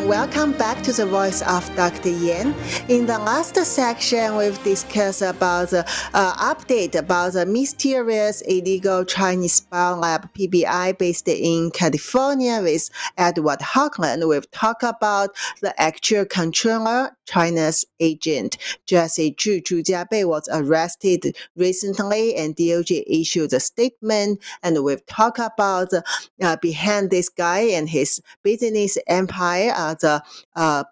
[0.08, 2.08] Welcome back to the Voice of Dr.
[2.08, 2.54] Yan.
[2.88, 9.52] In the last section, we've discussed about the uh, update about the mysterious illegal Chinese
[9.52, 14.26] spy biolab PBI based in California with Edward Haugland.
[14.26, 18.56] We've talked about the actual controller, China's agent.
[18.86, 25.38] Jesse Zhu Zhu Jiabei was arrested recently and DOJ issued a statement and we've talked
[25.38, 30.22] about uh, behind this guy and his business empire uh, the
[30.56, 30.84] uh,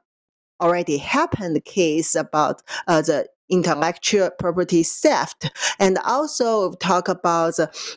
[0.60, 7.54] already happened case about uh, the intellectual property theft and also talk about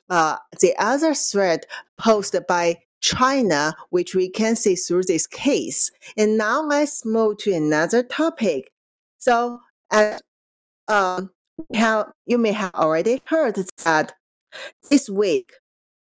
[0.10, 1.66] uh, the other threat
[1.98, 5.92] posed by China, which we can see through this case.
[6.18, 8.72] And now let's move to another topic.
[9.18, 10.22] So, as
[10.88, 11.32] um,
[12.26, 14.14] you may have already heard that
[14.90, 15.54] this week,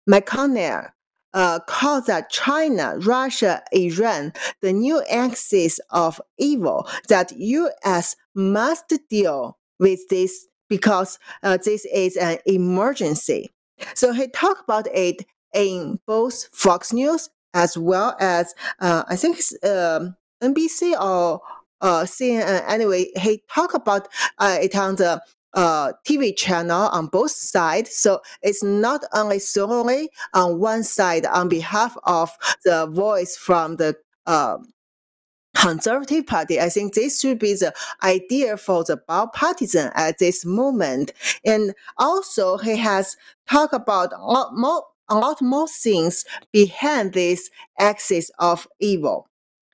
[0.09, 0.89] McConnell
[1.35, 8.15] uh, calls that China, Russia, Iran the new axis of evil that U.S.
[8.33, 13.51] must deal with this because uh, this is an emergency.
[13.93, 19.37] So he talked about it in both Fox News as well as uh, I think
[19.63, 21.41] um, NBC or
[21.81, 22.63] uh, CNN.
[22.67, 24.07] Anyway, he talked about
[24.39, 25.21] uh, it on the
[25.55, 27.95] uh, TV channel on both sides.
[27.95, 32.31] So it's not only solely on one side on behalf of
[32.63, 33.95] the voice from the
[34.27, 34.57] uh,
[35.55, 36.59] Conservative Party.
[36.59, 41.13] I think this should be the idea for the bipartisan at this moment.
[41.45, 43.15] And also, he has
[43.49, 49.27] talked about a lot more, a lot more things behind this axis of evil.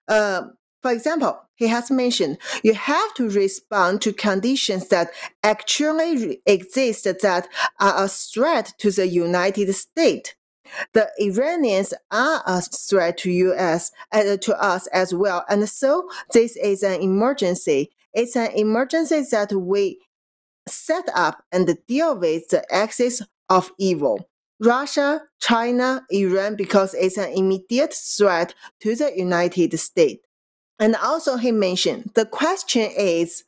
[0.07, 0.43] Uh,
[0.81, 5.11] for example, he has mentioned you have to respond to conditions that
[5.43, 7.47] actually exist that
[7.79, 10.33] are a threat to the United States.
[10.93, 16.55] The Iranians are a threat to US uh, to us as well, and so this
[16.55, 17.91] is an emergency.
[18.13, 19.99] It's an emergency that we
[20.67, 24.29] set up and deal with the axis of evil.
[24.61, 30.23] Russia, China, Iran, because it's an immediate threat to the United States.
[30.81, 33.43] And also he mentioned the question is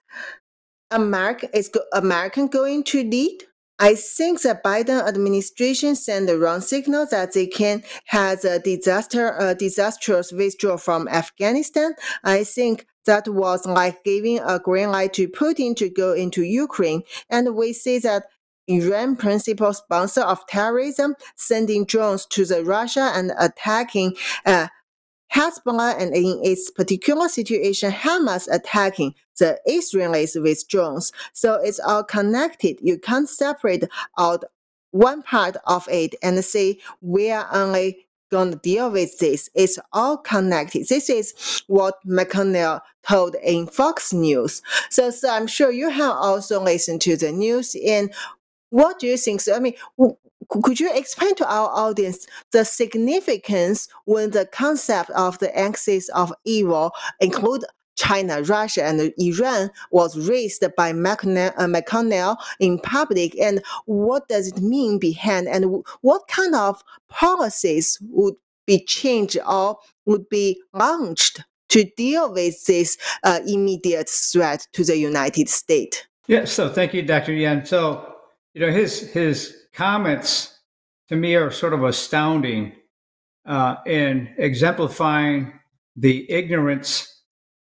[0.92, 3.44] America is American going to lead?
[3.80, 9.36] I think the Biden administration sent the wrong signal that they can have a disaster,
[9.38, 11.96] a disastrous withdrawal from Afghanistan.
[12.24, 17.02] I think that was like giving a green light to Putin to go into Ukraine.
[17.32, 18.28] And we see that
[18.68, 24.16] Iran, principal sponsor of terrorism, sending drones to the Russia and attacking
[24.46, 24.68] uh,
[25.34, 31.12] Hezbollah and in its particular situation, Hamas attacking the Israelis with drones.
[31.34, 32.78] So it's all connected.
[32.82, 33.86] You can't separate
[34.18, 34.44] out
[34.92, 39.50] one part of it and say we are only going to deal with this.
[39.54, 40.88] It's all connected.
[40.88, 44.62] This is what McConnell told in Fox News.
[44.90, 47.76] So, so I'm sure you have also listened to the news.
[47.86, 48.14] And
[48.70, 49.42] what do you think?
[49.42, 49.76] So, I mean,
[50.62, 56.34] could you explain to our audience the significance when the concept of the axis of
[56.46, 57.64] evil include
[57.96, 64.58] China, Russia, and Iran was raised by McConnell, uh, in public, and what does it
[64.58, 68.36] mean behind, and what kind of policies would
[68.66, 74.98] be changed or would be launched to deal with this uh, immediate threat to the
[74.98, 76.04] United States?
[76.28, 77.34] Yeah, so thank you, Dr.
[77.34, 77.66] Yan.
[77.66, 78.16] So,
[78.54, 80.60] you know, his his comments
[81.10, 82.74] to me are sort of astounding
[83.46, 85.54] uh, in exemplifying
[85.96, 87.22] the ignorance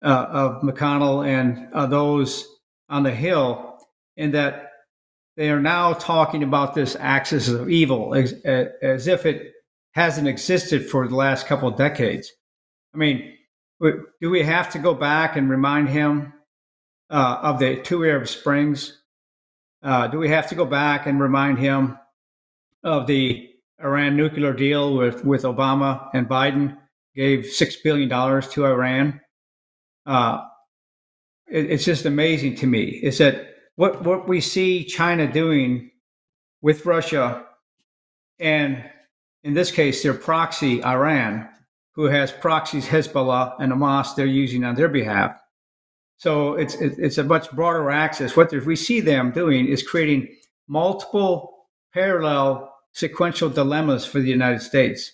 [0.03, 2.47] uh, of McConnell and uh, those
[2.89, 3.77] on the Hill,
[4.17, 4.71] in that
[5.37, 9.53] they are now talking about this axis of evil as, as if it
[9.93, 12.31] hasn't existed for the last couple of decades.
[12.93, 13.33] I mean,
[13.81, 16.33] do we have to go back and remind him
[17.09, 18.98] uh, of the two Arab Springs?
[19.81, 21.97] Uh, do we have to go back and remind him
[22.83, 23.49] of the
[23.81, 26.77] Iran nuclear deal with, with Obama and Biden
[27.15, 29.21] gave $6 billion to Iran?
[30.05, 30.41] Uh,
[31.47, 35.91] it, it's just amazing to me is that what, what we see China doing
[36.61, 37.45] with Russia
[38.39, 38.83] and
[39.43, 41.47] in this case, their proxy, Iran,
[41.93, 45.39] who has proxies Hezbollah and Hamas they're using on their behalf.
[46.19, 48.35] So it's it's a much broader axis.
[48.35, 50.27] What we see them doing is creating
[50.67, 55.13] multiple parallel sequential dilemmas for the United States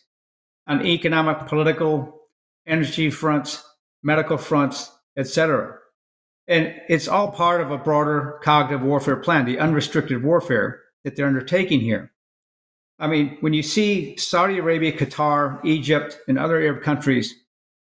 [0.68, 2.22] on economic, political,
[2.66, 3.64] energy fronts,
[4.02, 5.78] medical fronts, etc.
[6.48, 11.28] And it's all part of a broader cognitive warfare plan, the unrestricted warfare that they're
[11.28, 12.12] undertaking here.
[12.98, 17.36] I mean, when you see Saudi Arabia, Qatar, Egypt, and other Arab countries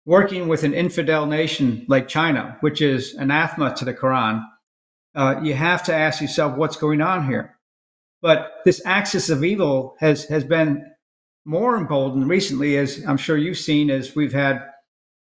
[0.09, 4.43] working with an infidel nation like China, which is anathema to the Quran,
[5.15, 7.59] uh, you have to ask yourself what's going on here.
[8.23, 10.83] But this axis of evil has has been
[11.45, 14.65] more emboldened recently, as I'm sure you've seen, as we've had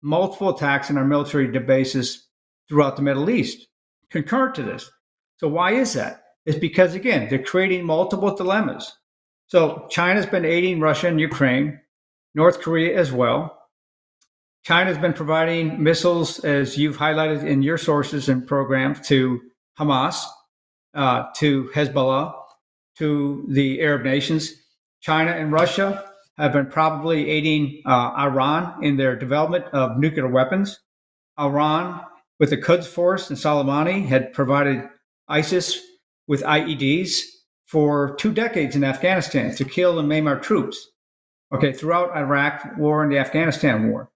[0.03, 2.27] multiple attacks on our military bases
[2.69, 3.69] throughout the Middle East,
[4.11, 4.91] concurrent to this.
[5.37, 6.23] So why is that?
[6.45, 8.93] It's because again they're creating multiple dilemmas.
[9.47, 11.79] So China's been aiding Russia and Ukraine,
[12.35, 13.62] North Korea as well.
[14.65, 19.41] China's been providing missiles, as you've highlighted in your sources and programs, to
[19.79, 20.23] Hamas,
[20.95, 22.33] uh, to Hezbollah,
[22.99, 24.53] to the Arab nations.
[25.01, 26.05] China and Russia
[26.39, 30.79] have been probably aiding uh, Iran in their development of nuclear weapons.
[31.41, 32.01] Iran,
[32.39, 34.89] with the Quds Force and Soleimani, had provided
[35.27, 35.81] ISIS
[36.29, 37.19] with IEDs
[37.67, 40.89] for two decades in Afghanistan to kill and maim our troops.
[41.53, 44.12] Okay, throughout Iraq war and the Afghanistan war.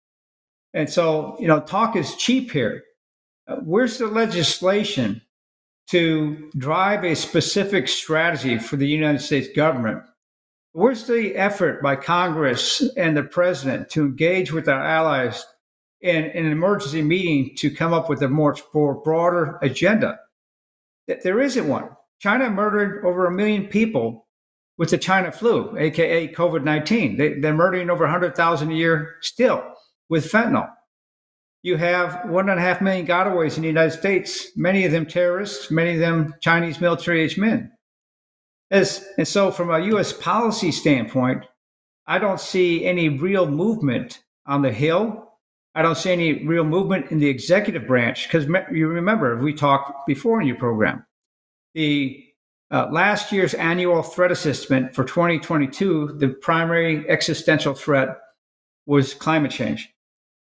[0.76, 2.84] And so, you know, talk is cheap here.
[3.48, 5.22] Uh, where's the legislation
[5.88, 10.02] to drive a specific strategy for the United States government?
[10.72, 15.46] Where's the effort by Congress and the president to engage with our allies
[16.02, 20.18] in, in an emergency meeting to come up with a more, more broader agenda?
[21.06, 21.88] There isn't one.
[22.18, 24.26] China murdered over a million people
[24.76, 27.16] with the China flu, aka COVID 19.
[27.16, 29.75] They, they're murdering over 100,000 a year still
[30.08, 30.70] with fentanyl.
[31.62, 35.06] You have one and a half million gotaways in the United States, many of them
[35.06, 37.72] terrorists, many of them Chinese military age men.
[38.70, 40.12] As, and so, from a U.S.
[40.12, 41.44] policy standpoint,
[42.06, 45.32] I don't see any real movement on the Hill.
[45.74, 50.06] I don't see any real movement in the executive branch because you remember we talked
[50.06, 51.04] before in your program
[51.76, 52.24] the
[52.70, 58.16] uh, last year's annual threat assessment for 2022, the primary existential threat
[58.86, 59.92] was climate change.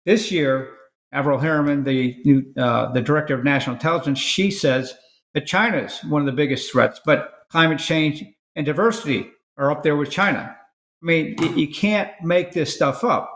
[0.05, 0.69] This year,
[1.11, 4.93] Avril Harriman, the new, uh, the director of national intelligence, she says
[5.33, 8.23] that China is one of the biggest threats, but climate change
[8.55, 10.55] and diversity are up there with China.
[11.01, 13.29] I mean, you can't make this stuff up.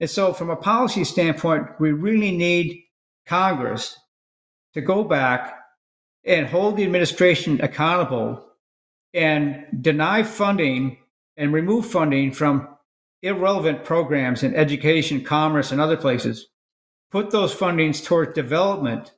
[0.00, 2.84] And so, from a policy standpoint, we really need
[3.26, 3.98] Congress
[4.74, 5.58] to go back
[6.24, 8.44] and hold the administration accountable
[9.14, 10.98] and deny funding
[11.36, 12.68] and remove funding from
[13.22, 16.46] irrelevant programs in education, commerce, and other places.
[17.10, 19.12] Put those fundings towards development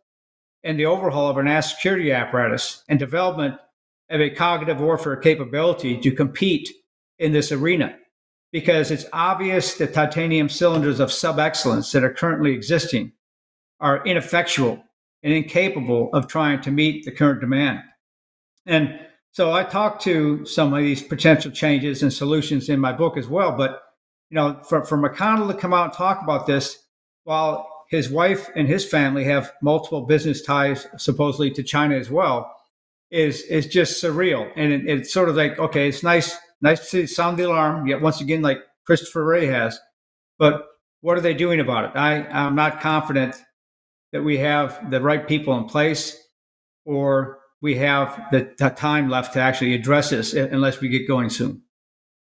[0.63, 3.57] and the overhaul of our national security apparatus and development
[4.11, 6.69] of a cognitive warfare capability to compete
[7.19, 7.97] in this arena.
[8.53, 13.13] Because it's obvious the titanium cylinders of sub excellence that are currently existing
[13.79, 14.83] are ineffectual
[15.23, 17.81] and incapable of trying to meet the current demand.
[18.67, 18.99] And
[19.33, 23.29] so I talked to some of these potential changes and solutions in my book as
[23.29, 23.53] well.
[23.53, 23.83] But
[24.31, 26.79] you know, for, for McConnell to come out and talk about this
[27.25, 32.55] while his wife and his family have multiple business ties supposedly to China as well
[33.11, 34.51] is is just surreal.
[34.55, 38.03] And it, it's sort of like, okay, it's nice Nice to sound the alarm, yet
[38.03, 39.79] once again, like Christopher Wray has.
[40.39, 40.67] But
[41.01, 41.97] what are they doing about it?
[41.97, 43.37] I, I'm not confident
[44.13, 46.17] that we have the right people in place
[46.85, 51.31] or we have the, the time left to actually address this unless we get going
[51.31, 51.63] soon.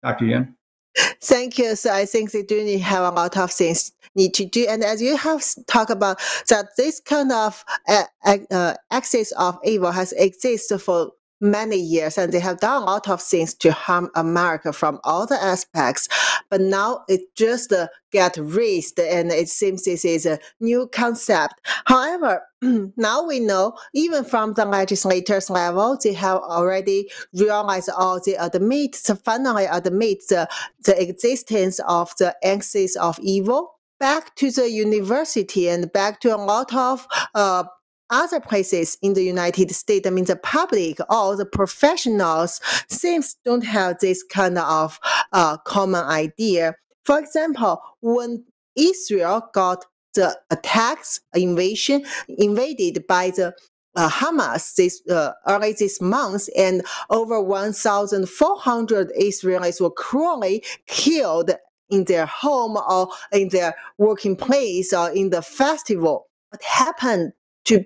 [0.03, 0.25] Dr.
[0.25, 0.55] Yan?
[0.97, 1.75] Thank you.
[1.75, 4.65] So I think they do need have a lot of things need to do.
[4.67, 6.19] And as you have talked about
[6.49, 8.03] that this kind of uh,
[8.51, 11.11] uh, axis of evil has existed for
[11.41, 15.25] many years and they have done a lot of things to harm America from all
[15.25, 16.07] the aspects.
[16.49, 21.55] But now it just uh, get raised and it seems this is a new concept.
[21.85, 28.35] However, now we know even from the legislators level, they have already realized or they
[28.35, 30.47] admit, finally admit the,
[30.85, 36.37] the existence of the axis of evil back to the university and back to a
[36.37, 37.63] lot of uh,
[38.11, 43.65] other places in the United States, I mean, the public or the professionals seems don't
[43.65, 44.99] have this kind of
[45.31, 46.75] uh, common idea.
[47.05, 48.45] For example, when
[48.75, 53.53] Israel got the attacks, invasion, invaded by the
[53.95, 61.51] uh, Hamas this uh, early this month, and over 1,400 Israelis were cruelly killed
[61.89, 66.27] in their home or in their working place or in the festival.
[66.49, 67.33] What happened
[67.65, 67.85] to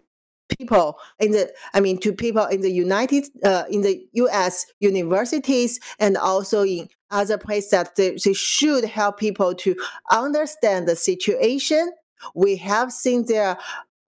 [0.49, 5.79] people in the i mean to people in the united uh, in the us universities
[5.99, 9.75] and also in other places that they, they should help people to
[10.11, 11.91] understand the situation.
[12.33, 13.57] We have seen there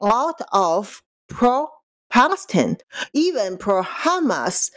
[0.01, 1.67] a lot of pro
[2.09, 2.77] palestine
[3.13, 4.71] even pro hamas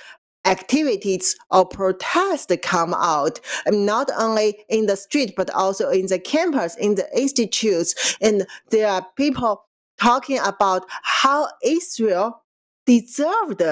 [0.45, 3.39] activities or protests come out
[3.69, 8.17] not only in the street but also in the campus in the institutes.
[8.21, 9.63] And there are people
[10.01, 12.43] talking about how Israel
[12.87, 13.63] deserved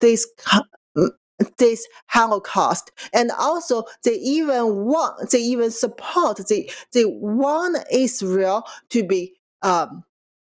[0.00, 0.26] this
[1.58, 9.04] this Holocaust, and also they even want they even support they they want Israel to
[9.04, 10.04] be um,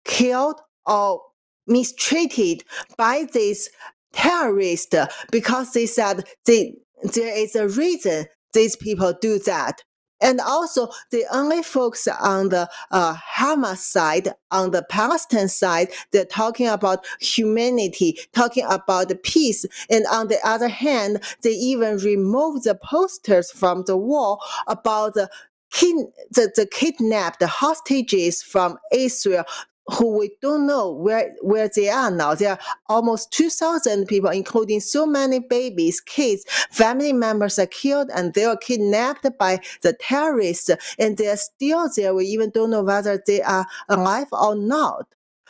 [0.05, 1.21] killed or
[1.67, 2.63] mistreated
[2.97, 3.69] by these
[4.13, 4.95] terrorists
[5.31, 6.75] because they said they,
[7.13, 9.83] there is a reason these people do that
[10.21, 15.89] and also, they only focus on the uh, Hamas side, on the Palestine side.
[16.11, 19.65] They're talking about humanity, talking about peace.
[19.89, 25.29] And on the other hand, they even remove the posters from the wall about the
[25.71, 29.43] Kid, the, the kidnapped hostages from Israel
[29.93, 32.35] who we don't know where, where they are now.
[32.35, 38.33] There are almost 2,000 people, including so many babies, kids, family members are killed and
[38.33, 42.13] they are kidnapped by the terrorists and they're still there.
[42.13, 45.07] We even don't know whether they are alive or not.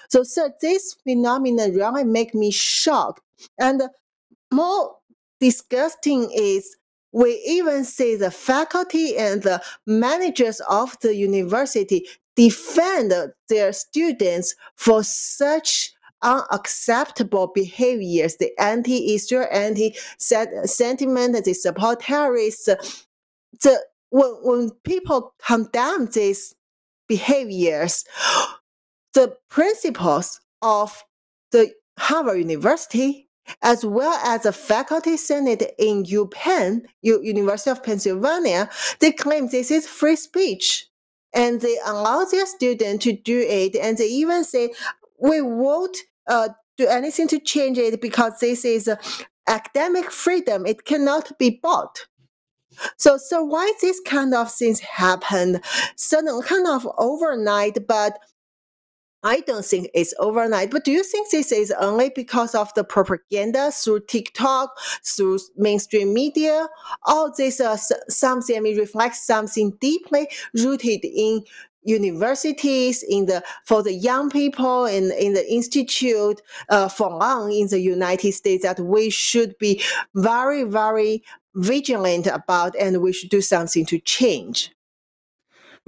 [0.09, 3.21] So, so this phenomenon really make me shocked.
[3.59, 3.83] And
[4.51, 4.95] more
[5.39, 6.75] disgusting is
[7.11, 12.05] we even see the faculty and the managers of the university
[12.39, 13.13] defend
[13.49, 22.69] their students for such unacceptable behaviors, the anti-Israel, anti-sentiment, they support terrorists.
[23.61, 26.55] The, when, when people condemn these
[27.09, 28.05] behaviors,
[29.13, 31.03] the principals of
[31.51, 33.27] the Harvard University,
[33.61, 38.69] as well as the faculty senate in UPenn, University of Pennsylvania,
[38.99, 40.88] they claim this is free speech
[41.33, 44.71] and they allow their student to do it and they even say
[45.21, 48.95] we won't uh, do anything to change it because this is uh,
[49.47, 50.65] academic freedom.
[50.65, 52.07] It cannot be bought.
[52.97, 55.61] So so why this kind of things happen?
[55.97, 58.19] Suddenly kind of overnight but
[59.23, 62.85] I don't think it's overnight, but do you think this is only because of the
[62.85, 66.69] propaganda through TikTok, through mainstream media?
[67.05, 71.43] Or this uh, something, I mean, reflects something deeply rooted in
[71.83, 77.67] universities, in the for the young people, in in the institute uh, for long in
[77.67, 79.81] the United States that we should be
[80.15, 81.23] very, very
[81.55, 84.71] vigilant about, and we should do something to change.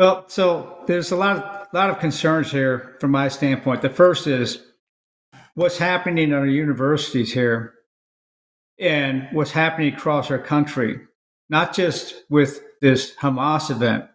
[0.02, 3.84] Well, so there's a lot of lot of concerns here from my standpoint.
[3.84, 4.60] The first is
[5.54, 7.76] what's happening in our universities here
[8.80, 11.00] and what's happening across our country,
[11.52, 14.06] not just with this Hamas event,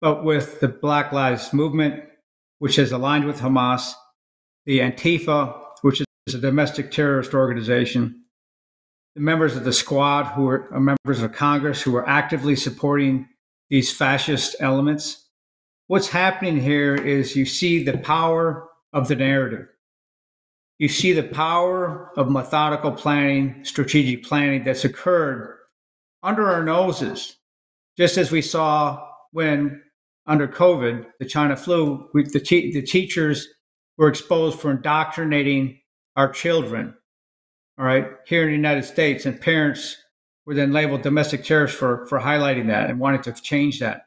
[0.00, 2.04] but with the Black Lives Movement,
[2.60, 3.94] which is aligned with Hamas,
[4.66, 8.22] the Antifa, which is a domestic terrorist organization,
[9.16, 13.26] the members of the squad who are members of Congress who are actively supporting
[13.70, 15.26] these fascist elements.
[15.86, 19.66] What's happening here is you see the power of the narrative.
[20.78, 25.58] You see the power of methodical planning, strategic planning that's occurred
[26.22, 27.36] under our noses,
[27.96, 29.82] just as we saw when
[30.26, 33.48] under COVID, the China flu, we, the, te- the teachers
[33.96, 35.80] were exposed for indoctrinating
[36.16, 36.94] our children,
[37.78, 39.96] all right, here in the United States, and parents
[40.48, 44.06] were then labeled domestic terrorists for, for highlighting that and wanting to change that.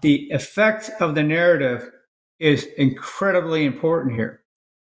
[0.00, 1.90] The effect of the narrative
[2.38, 4.42] is incredibly important here.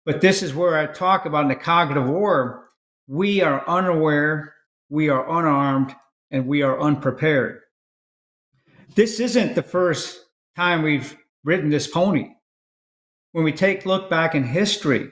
[0.05, 2.69] But this is where I talk about in the cognitive war,
[3.07, 4.53] we are unaware,
[4.89, 5.95] we are unarmed,
[6.29, 7.61] and we are unprepared.
[8.93, 10.23] This isn't the first
[10.55, 12.29] time we've ridden this pony.
[13.31, 15.09] When we take a look back in history,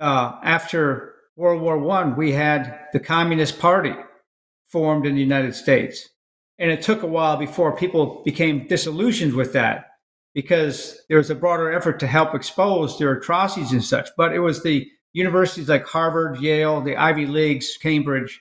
[0.00, 3.94] uh, after World War One, we had the Communist Party
[4.68, 6.08] formed in the United States.
[6.58, 9.86] And it took a while before people became disillusioned with that
[10.34, 14.08] because there was a broader effort to help expose their atrocities and such.
[14.16, 18.40] But it was the universities like Harvard, Yale, the Ivy Leagues, Cambridge,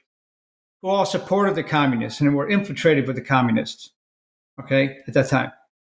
[0.81, 3.91] who all supported the communists and were infiltrated with the communists.
[4.59, 5.51] Okay, at that time.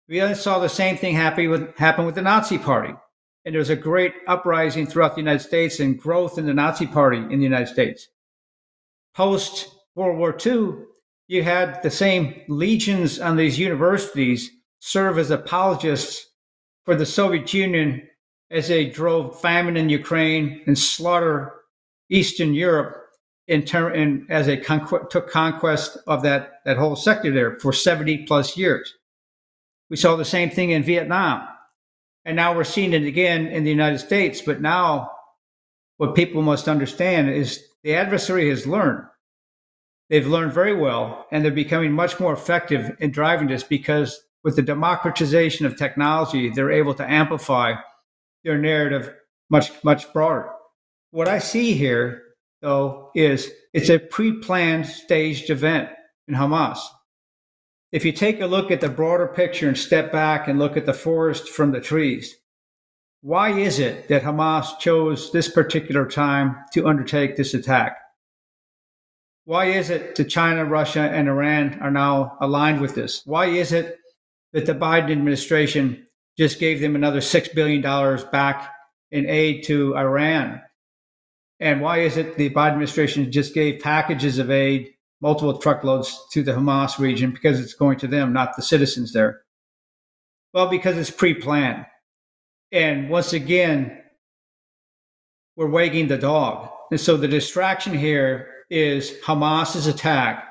[0.08, 2.94] We saw the same thing happen with, happen with the Nazi Party.
[3.44, 6.86] And there was a great uprising throughout the United States and growth in the Nazi
[6.86, 8.08] Party in the United States.
[9.14, 10.84] Post World War II,
[11.28, 16.30] you had the same legions on these universities serve as apologists
[16.84, 18.08] for the Soviet Union
[18.50, 21.52] as they drove famine in Ukraine and slaughter
[22.10, 23.00] Eastern Europe
[23.46, 28.56] in and as they took conquest of that that whole sector there for 70 plus
[28.56, 28.94] years.
[29.90, 31.46] We saw the same thing in Vietnam.
[32.24, 34.40] And now we're seeing it again in the United States.
[34.40, 35.10] But now
[35.98, 39.04] what people must understand is the adversary has learned.
[40.10, 44.56] They've learned very well, and they're becoming much more effective in driving this because with
[44.56, 47.74] the democratization of technology, they're able to amplify
[48.42, 49.12] their narrative
[49.50, 50.50] much, much broader.
[51.10, 52.24] What I see here
[52.64, 55.90] though, is it's a pre planned staged event
[56.26, 56.78] in Hamas.
[57.94, 60.84] If you take a look at the broader picture and step back and look at
[60.84, 62.34] the forest from the trees,
[63.20, 67.98] why is it that Hamas chose this particular time to undertake this attack?
[69.44, 73.22] Why is it that China, Russia, and Iran are now aligned with this?
[73.26, 73.96] Why is it
[74.54, 76.04] that the Biden administration
[76.36, 77.80] just gave them another $6 billion
[78.32, 78.72] back
[79.12, 80.60] in aid to Iran
[81.60, 84.93] and why is it the Biden administration just gave packages of aid,
[85.24, 87.32] multiple truckloads to the Hamas region?
[87.32, 89.40] Because it's going to them, not the citizens there.
[90.52, 91.86] Well, because it's pre planned.
[92.70, 94.02] And once again,
[95.56, 96.68] we're wagging the dog.
[96.90, 100.44] And so the distraction here is Hamas's attack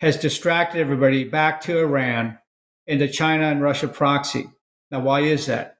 [0.00, 2.38] has distracted everybody back to Iran
[2.86, 4.50] and the China and Russia proxy.
[4.90, 5.78] Now, why is that?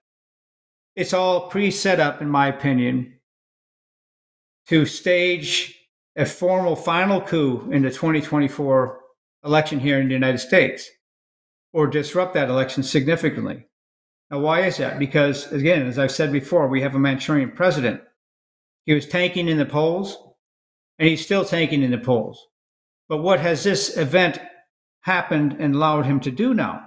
[0.97, 3.21] It's all pre set up, in my opinion,
[4.69, 5.80] to stage
[6.17, 9.01] a formal final coup in the 2024
[9.45, 10.91] election here in the United States
[11.73, 13.67] or disrupt that election significantly.
[14.31, 14.99] Now, why is that?
[14.99, 18.01] Because, again, as I've said before, we have a Manchurian president.
[18.87, 20.17] He was tanking in the polls,
[20.99, 22.47] and he's still tanking in the polls.
[23.09, 24.41] But what has this event
[25.03, 26.83] happened and allowed him to do now?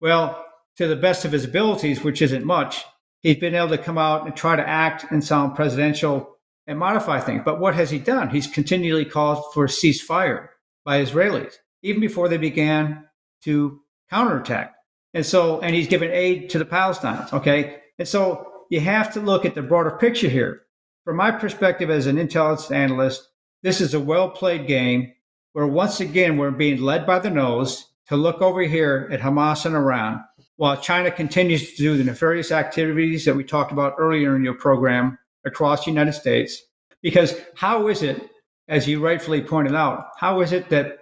[0.00, 0.44] Well,
[0.76, 2.84] to the best of his abilities, which isn't much,
[3.20, 6.33] he's been able to come out and try to act and sound presidential
[6.66, 7.42] and modify things.
[7.44, 8.30] But what has he done?
[8.30, 10.48] He's continually called for a ceasefire
[10.84, 13.04] by Israelis, even before they began
[13.42, 14.74] to counterattack.
[15.12, 17.32] And so, and he's given aid to the Palestinians.
[17.32, 17.80] Okay.
[17.98, 20.62] And so you have to look at the broader picture here.
[21.04, 23.28] From my perspective as an intelligence analyst,
[23.62, 25.12] this is a well played game
[25.52, 29.64] where once again we're being led by the nose to look over here at Hamas
[29.64, 30.24] and Iran
[30.56, 34.54] while China continues to do the nefarious activities that we talked about earlier in your
[34.54, 36.62] program across the United States.
[37.02, 38.30] Because how is it,
[38.68, 40.98] as you rightfully pointed out, how is it that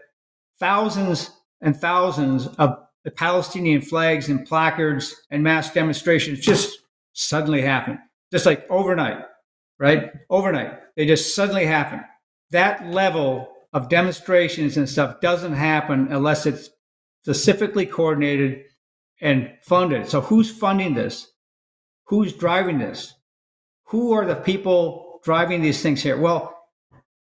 [0.58, 1.30] thousands
[1.60, 6.78] and thousands of the Palestinian flags and placards and mass demonstrations just
[7.12, 7.98] suddenly happen,
[8.32, 9.24] just like overnight,
[9.78, 10.12] right?
[10.30, 12.02] Overnight, they just suddenly happen.
[12.50, 16.70] That level of demonstrations and stuff doesn't happen unless it's
[17.22, 18.64] specifically coordinated
[19.20, 20.08] and funded.
[20.08, 21.28] So, who's funding this?
[22.06, 23.14] Who's driving this?
[23.92, 26.18] Who are the people driving these things here?
[26.18, 26.58] Well,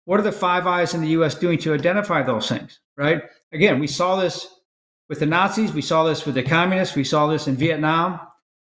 [0.05, 3.23] what are the Five Eyes in the US doing to identify those things, right?
[3.53, 4.47] Again, we saw this
[5.09, 8.21] with the Nazis, we saw this with the communists, we saw this in Vietnam,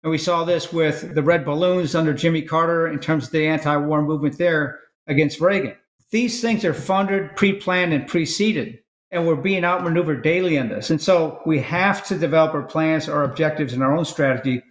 [0.03, 3.47] and we saw this with the red balloons under Jimmy Carter in terms of the
[3.47, 5.75] anti war movement there against Reagan.
[6.11, 10.89] These things are funded, pre planned, and preceded, and we're being outmaneuvered daily in this.
[10.89, 14.63] And so we have to develop our plans, our objectives, and our own strategy.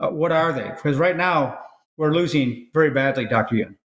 [0.00, 0.68] Uh, what are they?
[0.70, 1.58] Because right now,
[1.98, 3.56] we're losing very badly, Dr.
[3.56, 3.76] Yan.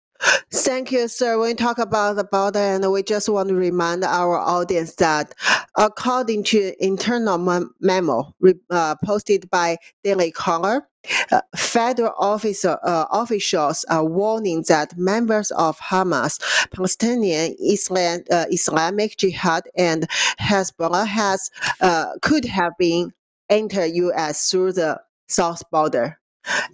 [0.52, 1.38] Thank you, sir.
[1.38, 5.34] When we talk about the border, and we just want to remind our audience that
[5.76, 7.38] according to internal
[7.80, 8.32] memo
[8.70, 10.86] uh, posted by Daily Caller,
[11.32, 16.38] uh, federal officer, uh, officials are warning that members of Hamas,
[16.70, 20.06] Palestinian Islam, uh, Islamic Jihad, and
[20.38, 21.50] Hezbollah has
[21.80, 23.12] uh, could have been
[23.50, 24.50] enter U.S.
[24.50, 26.20] through the south border.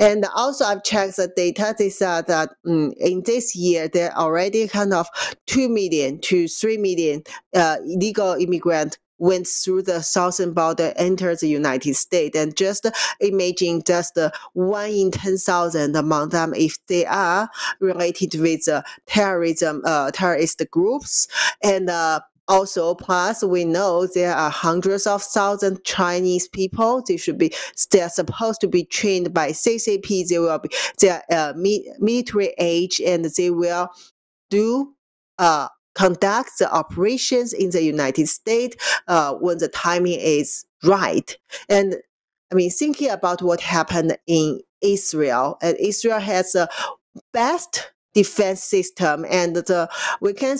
[0.01, 1.75] And also, I've checked the data.
[1.79, 5.09] They said that um, in this year, there are already kind of
[5.47, 7.23] 2 million to 3 million
[7.55, 12.39] uh, illegal immigrants went through the southern border, entered the United States.
[12.39, 12.87] And just
[13.21, 14.19] imagine just
[14.55, 17.51] one in 10,000 among them, if they are
[17.81, 21.29] related with uh, terrorism, uh, terrorist groups.
[21.62, 27.03] And uh, also, plus we know there are hundreds of thousands Chinese people.
[27.07, 27.53] They should be
[27.92, 30.28] they are supposed to be trained by CCP.
[30.28, 30.70] They will be
[31.01, 33.88] they are uh, military age and they will
[34.51, 34.94] do
[35.38, 38.76] uh, conduct the operations in the United States
[39.09, 41.36] uh, when the timing is right.
[41.68, 41.96] And
[42.51, 46.68] I mean, thinking about what happened in Israel, and Israel has the
[47.32, 49.90] best defense system, and the
[50.20, 50.57] we can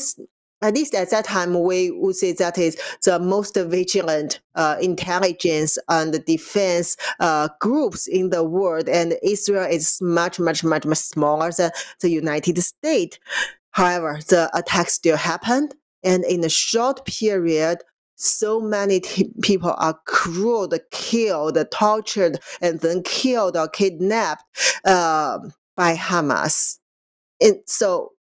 [0.61, 5.79] at least at that time, we would say that is the most vigilant uh, intelligence
[5.89, 8.89] and defense uh, groups in the world.
[8.89, 13.19] And Israel is much, much, much, much smaller than the United States.
[13.71, 15.75] However, the attack still happened.
[16.03, 17.79] And in a short period,
[18.17, 24.43] so many t- people are cruel, killed, tortured, and then killed or kidnapped
[24.85, 25.39] uh,
[25.77, 26.79] by Hamas.
[27.41, 28.13] And so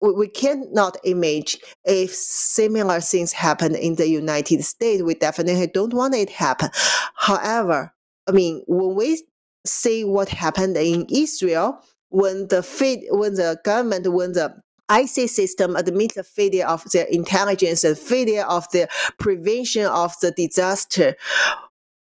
[0.00, 5.02] we, we cannot imagine if similar things happen in the United States.
[5.02, 6.70] We definitely don't want it happen.
[7.16, 7.92] However,
[8.26, 9.22] I mean, when we
[9.64, 12.62] see what happened in Israel, when the
[13.10, 14.54] when the government, when the
[14.90, 18.88] IC system admit the failure of their intelligence and failure of the
[19.18, 21.16] prevention of the disaster,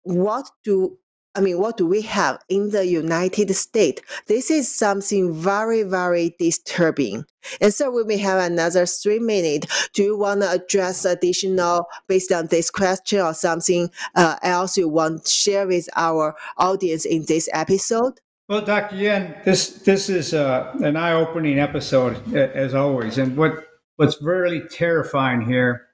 [0.03, 0.97] what do
[1.35, 4.01] I mean, what do we have in the United States?
[4.27, 7.25] This is something very, very disturbing.
[7.59, 9.89] And so we may have another three minutes.
[9.93, 14.87] Do you want to address additional based on this question or something uh, else you
[14.87, 18.19] want to share with our audience in this episode?
[18.47, 18.97] Well, Dr.
[18.97, 23.53] Yan, this this is uh, an eye-opening episode as always, and what
[23.95, 25.87] what's really terrifying here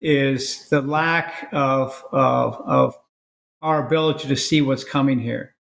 [0.00, 2.96] is the lack of of, of
[3.64, 5.54] our ability to see what's coming here.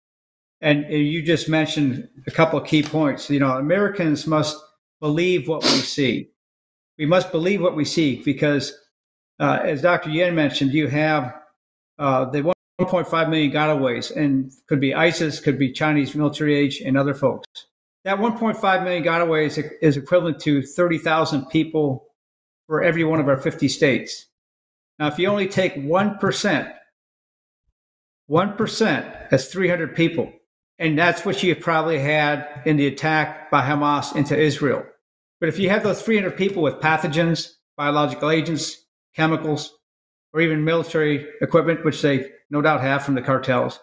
[0.60, 3.30] And you just mentioned a couple key points.
[3.30, 4.58] You know, Americans must
[5.00, 6.32] believe what we see.
[6.98, 8.74] We must believe what we see because,
[9.40, 10.10] uh, as Dr.
[10.10, 11.34] Yan mentioned, you have
[12.00, 16.98] uh, the 1.5 million gotaways, and could be ISIS, could be Chinese military age, and
[16.98, 17.48] other folks.
[18.04, 22.08] That 1.5 million gotaways is equivalent to 30,000 people
[22.66, 24.26] for every one of our 50 states.
[24.98, 26.74] Now, if you only take 1%
[28.32, 30.32] 1%, that's 300 people.
[30.80, 34.84] And that's what you probably had in the attack by Hamas into Israel.
[35.40, 39.74] But if you have those 300 people with pathogens, biological agents, chemicals,
[40.34, 43.80] or even military equipment, which they no doubt have from the cartels,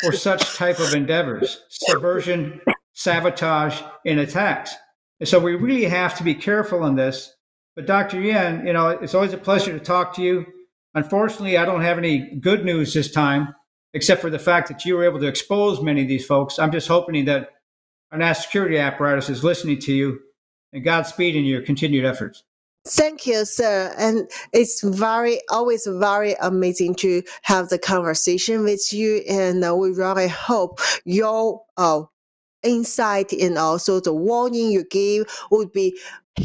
[0.00, 2.60] for such type of endeavors, subversion,
[2.92, 4.74] sabotage, and attacks.
[5.18, 7.34] And so we really have to be careful in this.
[7.74, 8.20] But Dr.
[8.20, 10.46] Yan, you know, it's always a pleasure to talk to you.
[10.95, 13.55] Unfortunately, I don't have any good news this time,
[13.92, 16.59] except for the fact that you were able to expose many of these folks.
[16.59, 17.51] I'm just hoping that
[18.12, 20.20] our national security apparatus is listening to you
[20.72, 22.45] and Godspeed in your continued efforts.
[22.86, 23.95] Thank you, sir.
[23.97, 29.22] And it's very, always very amazing to have the conversation with you.
[29.28, 32.03] And uh, we really hope your uh,
[32.62, 35.99] insight and also the warning you give would be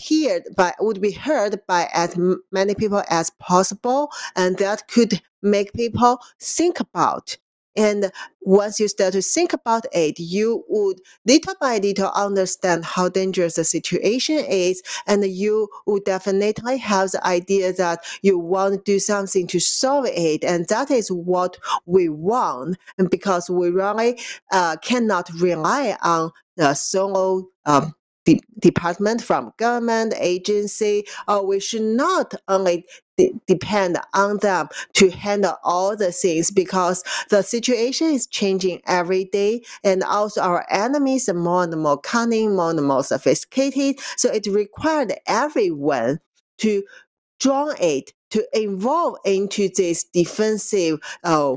[0.10, 2.18] heard by would be heard by as
[2.52, 7.38] many people as possible and that could make people think about
[7.80, 8.12] and
[8.42, 13.56] once you start to think about it, you would little by little understand how dangerous
[13.56, 14.82] the situation is.
[15.08, 20.08] And you would definitely have the idea that you want to do something to solve
[20.08, 20.44] it.
[20.44, 22.78] And that is what we want.
[22.98, 24.20] And because we really
[24.52, 27.94] uh, cannot rely on the solo um,
[28.36, 32.86] de- department from government agency, or we should not only
[33.17, 39.25] de- depend on them to handle all the things because the situation is changing every
[39.25, 43.99] day, and also our enemies are more and more cunning, more and more sophisticated.
[44.17, 46.19] So it required everyone
[46.59, 46.84] to
[47.39, 51.55] join it to involve into this defensive uh,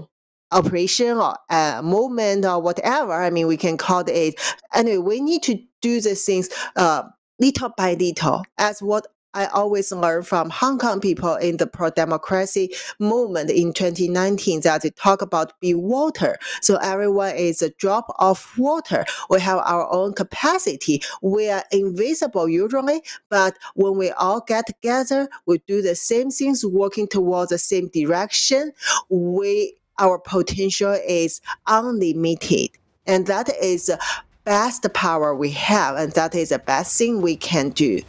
[0.53, 3.12] operation or uh, movement or whatever.
[3.12, 4.40] I mean, we can call it.
[4.74, 7.05] Anyway, we need to do the things uh,
[7.38, 12.74] little by little, as what I always learn from Hong Kong people in the pro-democracy
[12.98, 16.36] movement in 2019 that they talk about be water.
[16.61, 19.07] So everyone is a drop of water.
[19.30, 21.03] We have our own capacity.
[21.22, 26.64] We are invisible usually, but when we all get together, we do the same things,
[26.64, 28.72] working towards the same direction.
[29.09, 32.70] We our potential is unlimited.
[33.07, 33.99] And that is the
[34.45, 38.01] best power we have, and that is the best thing we can do.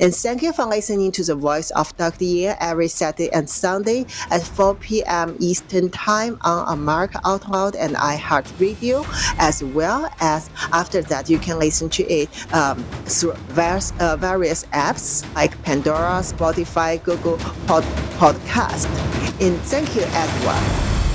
[0.00, 2.24] And thank you for listening to the voice of Dr.
[2.24, 5.36] Yan every Saturday and Sunday at 4 p.m.
[5.38, 9.06] Eastern Time on America Out Loud and iHeartRadio,
[9.38, 14.64] as well as after that you can listen to it um, through various, uh, various
[14.66, 17.84] apps like Pandora, Spotify, Google Pod-
[18.18, 18.86] Podcast.
[19.40, 21.05] And thank you, Edward.